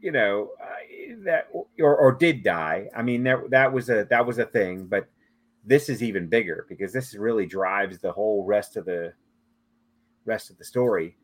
[0.00, 2.88] You know uh, that or, or did die.
[2.96, 5.06] I mean that that was a that was a thing but
[5.64, 9.12] this is even bigger because this really drives the whole rest of the
[10.24, 11.16] rest of the story.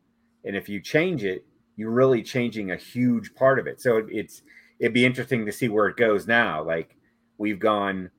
[0.44, 1.44] And if you change it
[1.78, 3.80] you're really changing a huge part of it.
[3.80, 4.42] So it's
[4.78, 6.62] it'd be interesting to see where it goes now.
[6.62, 6.96] Like
[7.36, 8.10] we've gone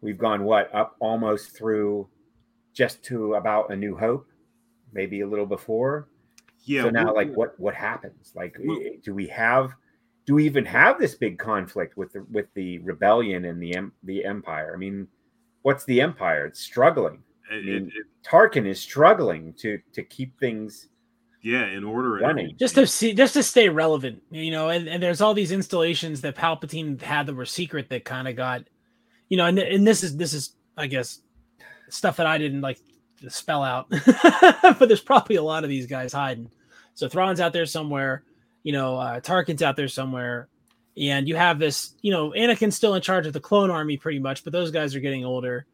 [0.00, 2.08] we've gone what up almost through
[2.72, 4.26] just to about a new hope
[4.92, 6.08] maybe a little before.
[6.64, 8.32] Yeah so now like what what happens?
[8.34, 9.72] Like eh, do we have
[10.26, 14.24] do we even have this big conflict with the with the rebellion and the the
[14.24, 14.72] empire?
[14.74, 15.06] I mean
[15.62, 16.46] what's the empire?
[16.46, 17.22] It's struggling.
[17.50, 20.88] I mean it, it, tarkin is struggling to to keep things
[21.42, 22.54] yeah in order running.
[22.58, 26.20] just to see just to stay relevant you know and, and there's all these installations
[26.20, 28.62] that palpatine had that were secret that kind of got
[29.28, 31.20] you know and, and this is this is i guess
[31.88, 32.78] stuff that i didn't like
[33.28, 33.86] spell out.
[34.62, 36.50] But there's probably a lot of these guys hiding.
[36.94, 38.24] So thrawn's out there somewhere
[38.62, 40.48] you know uh, tarkin's out there somewhere
[40.96, 44.18] and you have this you know anakin's still in charge of the clone army pretty
[44.18, 45.66] much but those guys are getting older.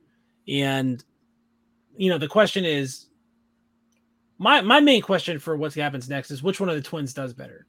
[0.49, 1.03] And
[1.97, 3.07] you know the question is
[4.39, 7.35] my my main question for what happens next is which one of the twins does
[7.35, 7.67] better?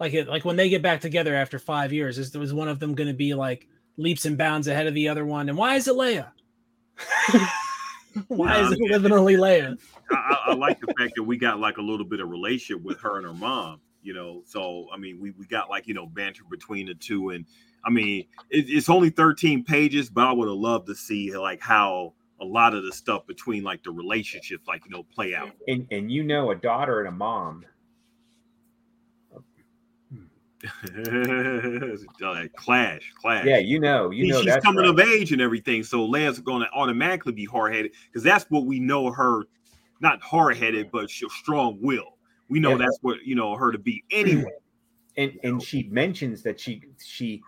[0.00, 2.80] Like it like when they get back together after five years is was one of
[2.80, 5.48] them going to be like leaps and bounds ahead of the other one?
[5.48, 6.30] And why is it leia?
[8.28, 9.76] Why is it literally leia?
[10.12, 13.00] I, I, like the fact that we got like a little bit of relationship with
[13.00, 14.42] her and her mom you know?
[14.46, 17.30] So i mean we, we got like you know banter between the two.
[17.30, 17.44] And
[17.84, 21.60] i mean it, it's only 13 pages but i would have loved to see like
[21.60, 25.50] how a lot of the stuff between like the relationships like you know play out
[25.68, 27.64] and and you know a daughter and a mom
[32.56, 34.90] clash clash yeah you know you know she's coming right.
[34.90, 38.80] of age and everything so leia's going to automatically be hard-headed because that's what we
[38.80, 39.42] know her
[40.00, 42.16] not hard-headed but she's strong will
[42.48, 42.78] we know yeah.
[42.78, 44.50] that's what you know her to be anyway
[45.16, 45.60] and and know?
[45.60, 47.42] she mentions that she she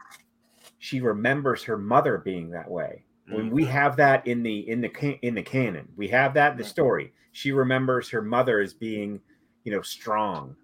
[0.79, 5.19] she remembers her mother being that way when we have that in the in the
[5.23, 7.13] in the canon we have that in the story.
[7.33, 9.21] She remembers her mother as being
[9.65, 10.57] you know strong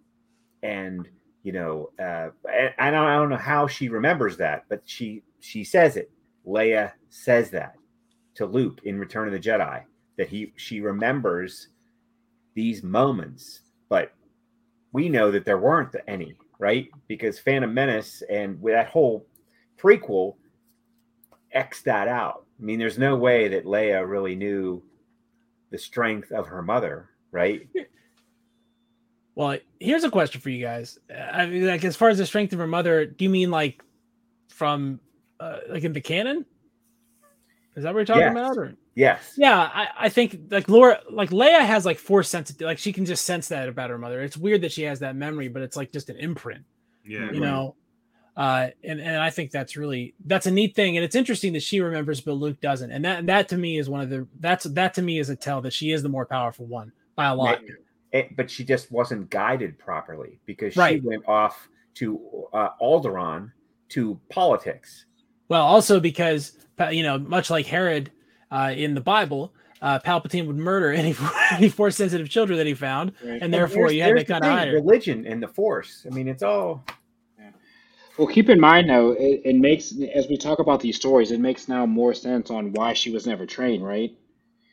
[0.62, 1.08] and
[1.42, 2.28] you know uh
[2.78, 6.10] I, don't, I don't know how she remembers that but she she says it.
[6.46, 7.74] Leia says that
[8.34, 9.82] to luke in return of the jedi
[10.16, 11.68] that he she remembers
[12.54, 14.12] these moments but
[14.92, 16.88] we know that there weren't any right?
[17.08, 19.26] Because phantom menace and with that whole
[19.76, 20.36] prequel
[21.52, 24.84] x that out I mean, there's no way that Leia really knew
[25.70, 27.68] the strength of her mother, right?
[29.34, 30.98] Well, here's a question for you guys.
[31.10, 33.82] I mean, like as far as the strength of her mother, do you mean like
[34.50, 35.00] from
[35.40, 36.44] uh, like in the canon?
[37.74, 38.32] Is that what you're talking yes.
[38.32, 38.58] about?
[38.58, 42.76] Or yes, yeah, I, I think like Laura, like Leia has like force sensitive, like
[42.76, 44.20] she can just sense that about her mother.
[44.20, 46.64] It's weird that she has that memory, but it's like just an imprint.
[47.02, 47.36] Yeah, you right.
[47.40, 47.74] know.
[48.36, 51.62] Uh, and and I think that's really that's a neat thing, and it's interesting that
[51.62, 54.64] she remembers, but Luke doesn't, and that that to me is one of the that's
[54.64, 57.34] that to me is a tell that she is the more powerful one by a
[57.34, 57.60] lot.
[58.12, 61.00] It, but she just wasn't guided properly because right.
[61.02, 62.20] she went off to
[62.52, 63.52] uh, Alderaan
[63.90, 65.06] to politics.
[65.48, 66.52] Well, also because
[66.90, 68.10] you know, much like Herod
[68.50, 69.52] uh, in the Bible,
[69.82, 71.14] uh, Palpatine would murder any
[71.52, 73.42] any force sensitive children that he found, Right.
[73.42, 74.74] and therefore There's- you had to kind of thing, hide her.
[74.74, 76.06] religion and the force.
[76.10, 76.82] I mean, it's all
[78.18, 81.40] Well, keep in mind though, it, it makes as we talk about these stories, it
[81.40, 84.14] makes now more sense on why she was never trained, right?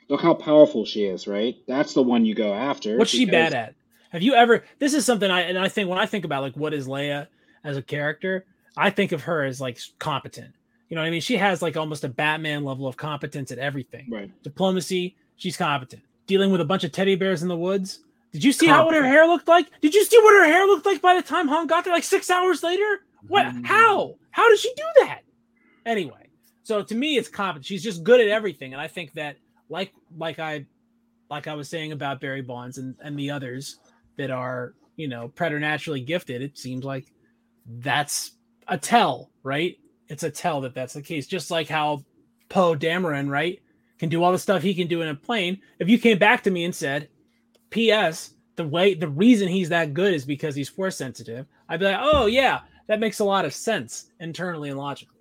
[0.10, 1.56] Look how powerful she is, right?
[1.68, 2.98] That's the one you go after.
[2.98, 3.76] What's she bad at?
[4.12, 4.64] Have you ever?
[4.80, 7.28] This is something I and I think when I think about like what is Leia
[7.64, 10.54] as a character, I think of her as like competent.
[10.90, 11.22] You know what I mean?
[11.22, 14.08] She has like almost a Batman level of competence at everything.
[14.10, 14.32] Right.
[14.44, 16.02] Diplomacy, she's competent.
[16.26, 18.00] Dealing with a bunch of teddy bears in the woods.
[18.32, 19.68] Did you see how what her hair looked like?
[19.82, 21.94] Did you see what her hair looked like by the time Han got there?
[21.94, 23.02] Like six hours later?
[23.28, 23.48] What?
[23.48, 23.66] Mm.
[23.66, 24.16] How?
[24.32, 25.22] How does she do that?
[25.86, 26.30] Anyway,
[26.64, 27.66] so to me, it's competent.
[27.66, 29.38] She's just good at everything, and I think that,
[29.70, 30.66] like, like I,
[31.30, 33.80] like I was saying about Barry Bonds and and the others
[34.18, 36.42] that are, you know, preternaturally gifted.
[36.42, 37.12] It seems like
[37.66, 38.32] that's
[38.68, 39.78] a tell, right?
[40.08, 41.28] It's a tell that that's the case.
[41.28, 42.04] Just like how
[42.50, 43.60] Poe Dameron, right,
[43.98, 45.60] can do all the stuff he can do in a plane.
[45.80, 47.10] If you came back to me and said,
[47.70, 48.34] "P.S.
[48.56, 52.00] The way the reason he's that good is because he's force sensitive," I'd be like,
[52.00, 55.20] "Oh yeah, that makes a lot of sense internally and logically."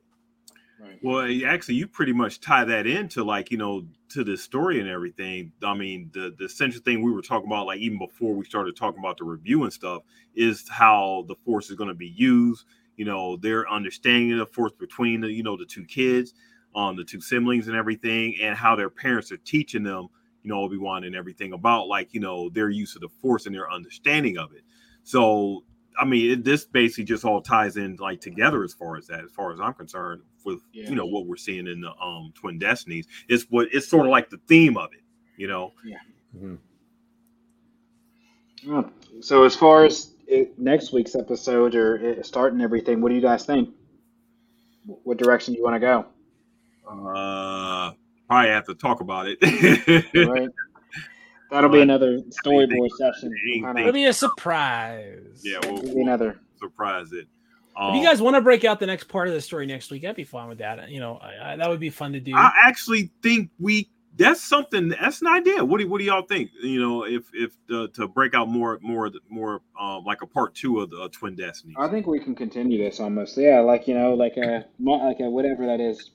[0.80, 0.98] Right.
[1.02, 4.88] Well, actually, you pretty much tie that into like you know to the story and
[4.88, 5.52] everything.
[5.62, 8.76] I mean, the the essential thing we were talking about, like even before we started
[8.76, 10.02] talking about the review and stuff,
[10.34, 12.64] is how the force is going to be used.
[12.96, 16.34] You know, their understanding of the force between the you know the two kids,
[16.76, 20.06] um, the two siblings and everything, and how their parents are teaching them,
[20.44, 23.46] you know, Obi Wan and everything about like you know their use of the force
[23.46, 24.62] and their understanding of it.
[25.02, 25.64] So
[25.98, 29.24] I mean, it, this basically just all ties in like together as far as that,
[29.24, 30.88] as far as I'm concerned, with Yeah.
[30.88, 33.06] you know what we're seeing in the um Twin Destinies.
[33.28, 35.02] It's what it's sort of like the theme of it,
[35.36, 35.72] you know.
[35.84, 35.98] Yeah.
[38.68, 38.90] Oh,
[39.20, 43.20] So as far as it, next week's episode or it starting everything, what do you
[43.20, 43.70] guys think?
[44.84, 46.06] What direction do you want to go?
[46.88, 47.92] Uh,
[48.26, 49.38] probably have to talk about it.
[50.14, 50.48] Right.
[51.50, 53.32] That'll be another storyboard session.
[53.78, 55.40] It'll be a surprise.
[55.42, 56.40] yeah, we'll, It'll be we'll another.
[56.60, 57.26] surprise it.
[57.26, 59.90] If Um, you guys want to break out the next part of the story next
[59.90, 60.88] week, I'd be fine with that.
[60.90, 62.34] You know, I, I, that would be fun to do.
[62.34, 65.64] I actually think we that's something that's an idea.
[65.64, 66.50] What do what do y'all think?
[66.60, 70.56] You know, if if uh, to break out more more more um, like a part
[70.56, 71.74] two of the uh, Twin Destiny.
[71.78, 73.38] I think we can continue this almost.
[73.38, 76.10] Yeah, like you know, like a mo- like a whatever that is,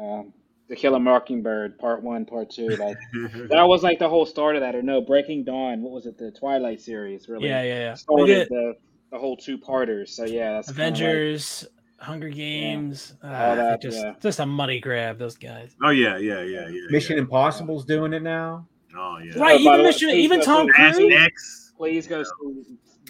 [0.00, 0.32] um,
[0.68, 2.68] the Killer Mockingbird Part One, Part Two.
[2.68, 2.96] Like
[3.48, 4.74] that was like the whole start of that.
[4.74, 5.82] Or no, Breaking Dawn.
[5.82, 6.18] What was it?
[6.18, 7.28] The Twilight series.
[7.28, 7.48] Really.
[7.48, 7.94] Yeah, yeah, yeah.
[7.94, 8.74] Started did- the
[9.10, 10.14] the whole two parters.
[10.14, 11.66] So yeah, that's kinda like- Avengers,
[11.98, 14.12] Hunger Games, All ah, that, just yeah.
[14.20, 15.18] just a money grab.
[15.18, 15.74] Those guys.
[15.82, 16.80] oh yeah, yeah, yeah, yeah.
[16.90, 18.66] Mission Impossible's doing it now.
[18.96, 19.38] Oh yeah.
[19.40, 21.14] Right, Oh, even the way, Mission, even go Tom see Fast Cruise.
[21.16, 21.72] X.
[21.76, 22.30] Please go see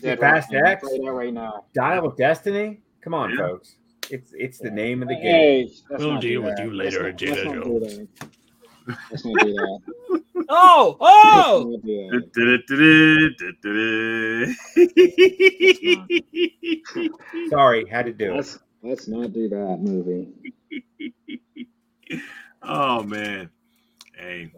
[0.01, 0.73] Dead Fast Reckoning.
[0.73, 0.89] X?
[0.89, 1.65] tell that right now.
[1.75, 2.81] Dial of Destiny.
[3.01, 3.37] Come on, Yeah.
[3.39, 3.77] folks.
[4.11, 5.23] It's it's the name of the game.
[5.25, 6.65] Hey, We'll deal with that.
[6.65, 8.09] you Let's later, not- Jada
[9.11, 9.81] let's not do that.
[10.51, 11.79] Oh, oh!
[11.83, 12.09] Let's not do that.
[12.11, 12.13] Oh, oh!
[12.15, 12.77] Let's not do
[16.97, 17.51] that.
[17.51, 18.37] Sorry, had to do it.
[18.37, 20.29] Let's let's not do that movie.
[22.63, 23.51] oh man,
[24.17, 24.51] hey,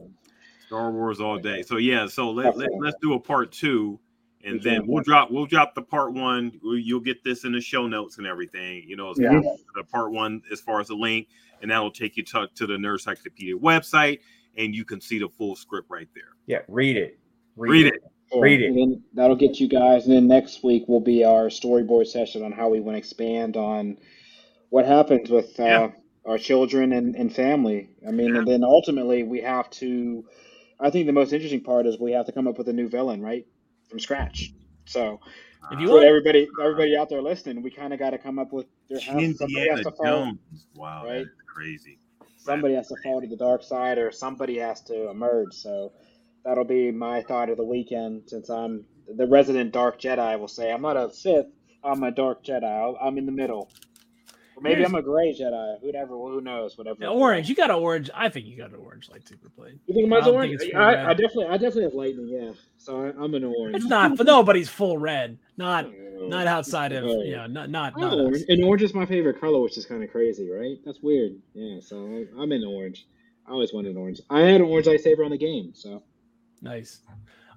[0.67, 1.63] Star Wars all day.
[1.63, 3.99] So yeah, so let, let let's do a part two,
[4.45, 6.53] and then we'll drop we'll drop the part one.
[6.63, 8.85] You'll get this in the show notes and everything.
[8.87, 9.41] You know, as Yeah.
[9.41, 11.29] far the part one as far as the link,
[11.63, 14.21] and that'll take you to, to the Nerdcyclopedia website,
[14.57, 16.37] and you can see the full script right there.
[16.47, 17.19] Yeah, read it.
[17.57, 18.03] Read it.
[18.33, 18.43] Sure.
[18.43, 18.67] Read it.
[18.69, 20.07] And then that'll get you guys.
[20.07, 23.57] And then next week will be our storyboard session on how we want to expand
[23.57, 23.99] on
[24.69, 25.91] what happens with uh, Yeah.
[26.25, 27.91] our children and, and family.
[28.07, 30.25] I mean, and then ultimately we have to.
[30.79, 32.89] I think the most interesting part is we have to come up with a new
[32.89, 33.47] villain, right,
[33.91, 34.55] from scratch.
[34.87, 35.21] So
[35.71, 38.39] If you for want, everybody, everybody out there listening, we kind of got to come
[38.41, 38.67] up with.
[38.91, 40.07] There has, somebody has to fall.
[40.07, 40.67] Jones.
[40.75, 41.19] Wow, right?
[41.19, 41.99] that's crazy.
[42.39, 45.55] somebody has to fall to the dark side or somebody has to emerge.
[45.55, 45.93] So
[46.45, 50.19] that'll be my thought of the weekend since I'm the resident dark Jedi.
[50.19, 51.47] I will say I'm not a Sith.
[51.85, 52.97] I'm a dark Jedi.
[53.03, 53.71] I'm in the middle.
[54.61, 55.83] Maybe Here's- I'm a gray Jedi.
[55.83, 56.15] Whatever.
[56.15, 56.77] Who knows?
[56.77, 56.99] Whatever.
[57.01, 57.49] Yeah, orange.
[57.49, 58.11] You got an orange.
[58.15, 59.79] I think you got an orange lightsaber blade.
[59.87, 60.59] You think mine's orange?
[60.61, 61.11] think I.
[61.11, 62.29] I definitely, I definitely have lightning.
[62.29, 62.53] Yeah.
[62.79, 63.77] So I, I'm an orange.
[63.77, 65.39] It's not, but nobody's full red.
[65.57, 65.91] Not,
[66.23, 67.23] not outside of, Oh.
[67.23, 68.45] you know, not, not, not orange.
[68.49, 70.79] And orange is my favorite color, which is kind of crazy, right?
[70.85, 71.37] That's weird.
[71.55, 71.81] Yeah.
[71.81, 73.07] So I- I'm in orange.
[73.47, 74.21] I always wanted orange.
[74.31, 75.73] I had an orange lightsaber on the game.
[75.75, 76.03] So.
[76.63, 77.01] Nice.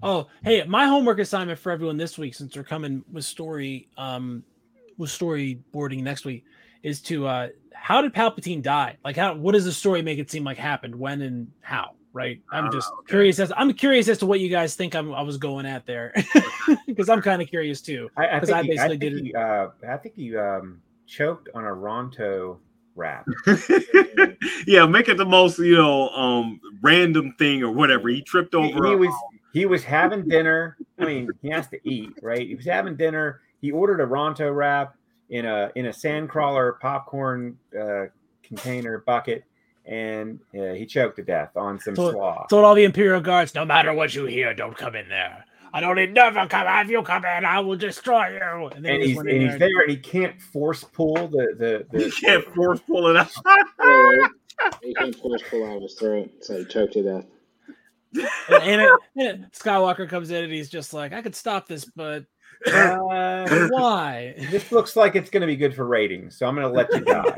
[0.01, 4.43] Oh, hey, my homework assignment for everyone this week, since we're coming with story, um,
[4.97, 6.43] with storyboarding next week,
[6.83, 8.97] is to uh, how did Palpatine die?
[9.03, 9.33] Like, how?
[9.35, 10.95] What does the story make it seem like happened?
[10.95, 11.91] When and how?
[12.13, 12.41] Right.
[12.51, 13.09] I'm just Ah, okay.
[13.09, 15.87] curious as I'm curious as to what you guys think I'm, I was going at
[15.87, 16.13] there,
[16.87, 18.07] because I'm kind of curious too.
[18.15, 20.37] I, I 'Cause think, I he, I think did it- he, uh, I think he
[20.37, 22.59] um, choked on a Ronto
[22.95, 23.25] wrap.
[24.67, 28.09] yeah, make it the most you know um random thing or whatever.
[28.09, 28.85] He tripped He, over.
[28.87, 29.13] he a- was
[29.53, 30.77] he was having dinner.
[30.99, 32.47] I mean, he has to eat, right?
[32.47, 33.41] He was having dinner.
[33.61, 34.95] He ordered a Ronto wrap
[35.33, 38.05] in a in a sandcrawler popcorn uh,
[38.43, 39.43] container bucket,
[39.85, 42.45] and uh, he choked to death on some Told, slaw.
[42.47, 45.43] told all the Imperial guards, no matter what you hear, don't come in there.
[45.73, 46.67] I don't need never come.
[46.67, 48.67] If you come in, I will destroy you.
[48.75, 51.55] And, then and he's and in he's there there, and he can't force pull the
[51.57, 53.31] the, the he can't force pull it out.
[54.61, 54.69] Yeah.
[54.83, 57.25] He can't force pull out of his throat, so he choked to death.
[58.49, 61.85] and, and it- and Skywalker comes in and he's just like, I could stop this,
[61.85, 62.25] but
[62.67, 64.35] uh, why?
[64.51, 66.91] This looks like it's going to be good for ratings, so I'm going to let
[66.93, 67.33] you die.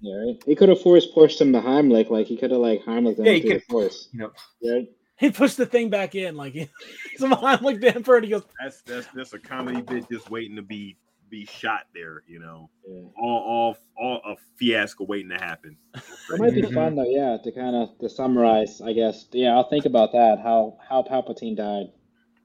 [0.00, 0.42] Yeah, right?
[0.46, 3.24] He could have force pushed him to Heimlich, like he could have like Heimlich him
[3.26, 4.08] Yeah, he the could- force.
[4.12, 4.32] You know,
[4.64, 4.88] Right?
[5.18, 6.70] He pushed the thing back in, like
[7.16, 10.30] somehow I'm like the Emperor, and he goes, That's that's that's a comedy bit just
[10.30, 10.96] waiting to be
[11.30, 12.24] be shot there.
[12.26, 13.02] You know, Yeah.
[13.16, 15.76] all all all a fiasco waiting to happen.
[15.94, 19.26] It might be fun though, yeah, to kind of to summarize, I guess.
[19.32, 20.40] Yeah, I'll think about that.
[20.42, 21.86] How how Palpatine died.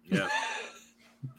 [0.04, 0.30] Yeah.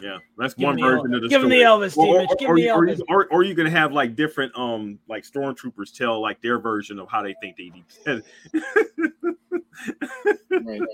[0.00, 1.58] Yeah, that's Give one him the version of the give him story.
[1.58, 2.98] the Elvis, or, Steve or, give or, him the you- or, Elvis.
[2.98, 6.98] you- or, or you can have like different um like stormtroopers tell like their version
[6.98, 7.84] of how they think they need.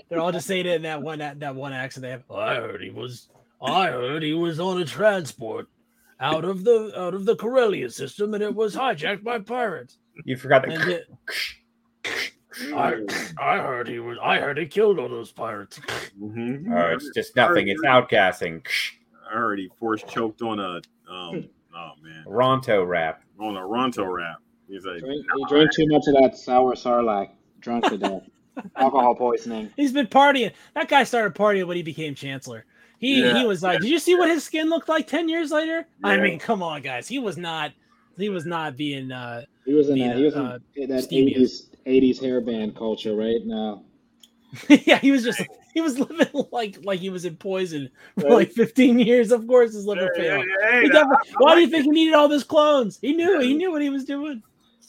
[0.09, 2.23] They're all just saying it in that one that, that one accent they have.
[2.31, 3.29] I heard he was,
[3.61, 5.67] I heard he was on a transport
[6.19, 9.97] out of the out of the Corellia system, and it was hijacked by pirates.
[10.23, 11.03] you forgot And the.
[12.61, 14.17] It, I, I heard he was.
[14.23, 15.79] I heard he killed all those pirates.
[16.21, 16.65] Mhm.
[16.71, 17.67] Oh, it's just nothing.
[17.67, 18.65] It's outgassing.
[19.29, 20.81] I heard he force choked on a
[21.11, 23.23] um oh man Ronto wrap.
[23.39, 24.37] on a Ronto wrap.
[24.67, 27.29] He's like, Drink, he drank too much of that sour sarlacc,
[27.59, 28.23] drunk to death.
[28.77, 29.69] Alcohol poisoning.
[29.75, 30.51] He's been partying.
[30.75, 32.65] That guy started partying when he became chancellor.
[32.97, 33.37] He Yeah.
[33.37, 35.85] he was like, did you see what his skin looked like ten years later?
[36.03, 37.07] I mean, come on, guys.
[37.07, 37.71] He was not.
[38.17, 39.11] He was not being.
[39.11, 40.17] uh He was in being, that.
[40.17, 43.39] He was in uh, that eighties eighties hairband culture, right?
[43.45, 43.83] Now,
[44.69, 45.41] yeah, he was just.
[45.73, 49.33] He was living like like he was in poison for like 15 years.
[49.33, 50.45] Of course, his liver Hey, failed.
[50.63, 52.97] hey, hey, definitely- I- I why do you like think he needed all those clones?
[53.01, 53.41] He knew.
[53.41, 54.41] He knew what he was doing.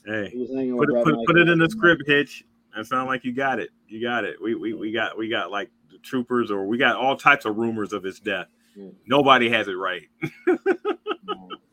[0.07, 2.45] hey, he was hanging put with it, put, put it in the script, Hitch.
[2.77, 3.71] That sound like you got it.
[3.89, 4.37] You got it.
[4.41, 7.57] We we, we got we got like the troopers or we got all types of
[7.57, 8.47] rumors of his death.
[8.77, 8.91] Yeah.
[9.09, 10.03] Nobody has it right.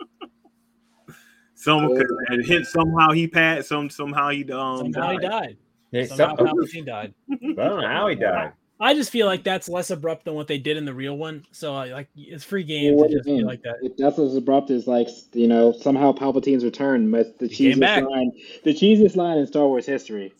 [1.64, 2.02] Some Yeah.
[2.28, 3.70] and hint somehow he passed.
[3.70, 5.30] Some somehow he um Somehow he died.
[5.30, 5.58] died.
[5.92, 7.14] Hey, Somehow some- Palpatine died.
[7.32, 8.52] I don't know how he died.
[8.80, 11.46] I just feel like that's less abrupt than what they did in the real one.
[11.52, 13.46] So like it's free Well, game what to just be mean?
[13.46, 13.76] like that.
[13.82, 17.80] It, that's as abrupt as like you know somehow Palpatine's return, but the He came
[17.80, 18.32] cheesiest line,
[18.64, 20.34] the cheesiest line in Star Wars history.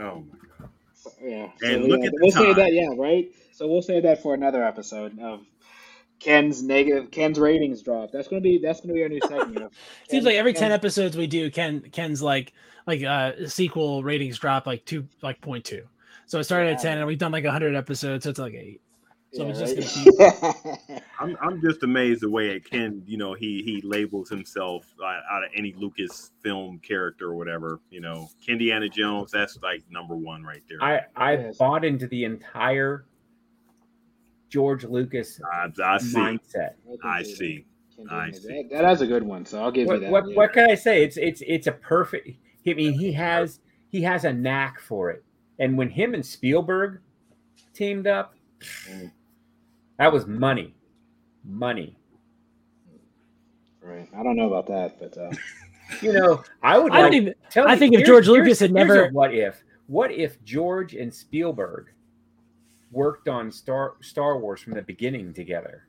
[0.00, 0.22] Oh
[1.22, 2.72] Yeah, And so, look yeah, at the we'll say that.
[2.74, 3.30] Yeah, right.
[3.52, 5.40] So we'll say that for another episode of
[6.22, 7.10] Ken's negative.
[7.10, 8.10] Ken's ratings drop.
[8.12, 9.62] That's gonna be that's gonna be our new segment.
[9.64, 9.72] Of
[10.08, 12.52] Seems like every Ken- 10 episodes we do, Ken Ken's like
[12.86, 15.84] like uh sequel ratings drop like two like point two.
[16.26, 18.80] So it started at 10 and we've done like 100 episodes, so it's like eight.
[19.32, 19.76] So Yeah, it's just
[20.18, 20.18] right?
[20.18, 24.28] gonna keep I'm I'm just amazed the way it can, you know, he he labels
[24.28, 27.80] himself uh, out of any Lucas film character or whatever.
[27.90, 30.82] You know, Indiana Jones, that's like number one right there.
[30.82, 33.06] I I bought into the entire
[34.52, 36.14] George Lucas I, I see.
[36.14, 36.74] mindset.
[37.02, 37.64] I see.
[38.10, 38.48] I Jeong, see.
[38.70, 39.46] That, that is a good one.
[39.46, 40.10] So I'll give you that.
[40.10, 40.36] what, yeah.
[40.36, 41.02] what can I say?
[41.02, 42.28] It's it's it's a perfect.
[42.66, 43.60] I mean, he has
[43.90, 45.24] he has a knack for it.
[45.58, 47.00] And when him and Spielberg
[47.72, 48.34] teamed up,
[49.98, 50.74] that was money,
[51.44, 51.96] money.
[53.80, 54.08] Right.
[54.14, 55.30] I don't know about that, but uh,
[56.02, 57.14] You know, I would I don't like.
[57.14, 59.62] even tell I me- think if George Lucas had never what if?
[59.86, 61.90] What if George and Spielberg
[62.92, 65.88] worked on Star Star Wars from the beginning together?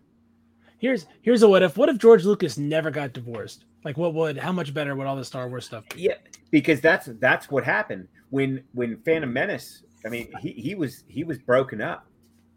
[0.84, 1.78] here's here's a what if.
[1.78, 3.64] What if George Lucas never got divorced?
[3.86, 6.02] Like what would how much better would all the Star Wars stuff be?
[6.02, 6.16] Yeah,
[6.52, 9.84] because that's that's what happened when when Phantom Menace.
[10.06, 12.06] I mean, he he was he was broken up.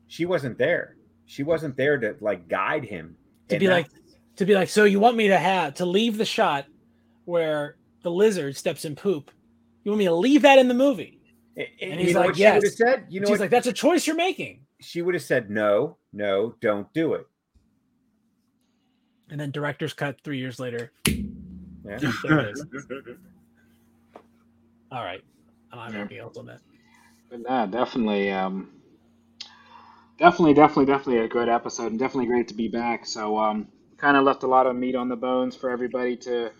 [0.09, 0.97] She wasn't there.
[1.27, 3.17] She wasn't there to like guide him.
[3.49, 3.87] To be like
[4.37, 6.67] to be like, so you want me to have to leave the shot
[7.25, 9.31] where the lizard steps in poop.
[9.85, 11.16] You want me to leave that in the movie?
[11.57, 12.77] And, And you he's know like, what she yes.
[12.77, 13.07] said.
[13.09, 14.61] You know She's what like, that's a choice you're making.
[14.81, 15.51] she would have said.
[15.51, 17.27] No, no, don't do it.
[19.31, 20.93] And then director's cut three years later.
[21.07, 21.99] Yeah.
[22.23, 22.65] There it is.
[24.93, 25.23] All right.
[25.73, 26.61] I'm not have anything else on that.
[27.31, 28.71] but nah, definitely, um,
[30.19, 33.05] definitely, definitely, definitely a good episode, and definitely great to be back.
[33.05, 36.51] So, um, kind of left a lot of meat on the bones for everybody to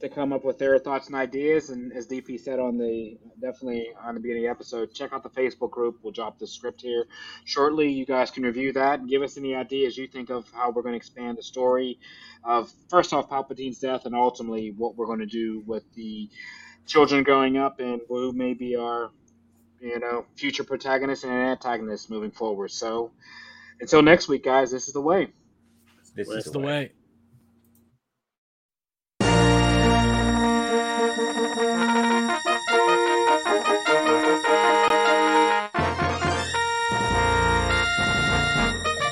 [0.00, 1.70] to come up with their thoughts and ideas.
[1.70, 5.22] And as DP said on the definitely on the beginning of the episode, check out
[5.22, 5.98] the Facebook group.
[6.02, 7.06] We'll drop the script here
[7.44, 7.90] shortly.
[7.90, 10.82] You guys can review that and give us any ideas you think of how we're
[10.82, 11.98] going to expand the story
[12.44, 16.28] of first off Palpatine's death, and ultimately what we're going to do with the
[16.86, 19.10] children growing up and who may be our,
[19.80, 22.70] you know, future protagonists and antagonists moving forward.
[22.70, 23.12] So
[23.80, 25.32] until next week, guys, this is the way.
[26.14, 26.92] This is the way.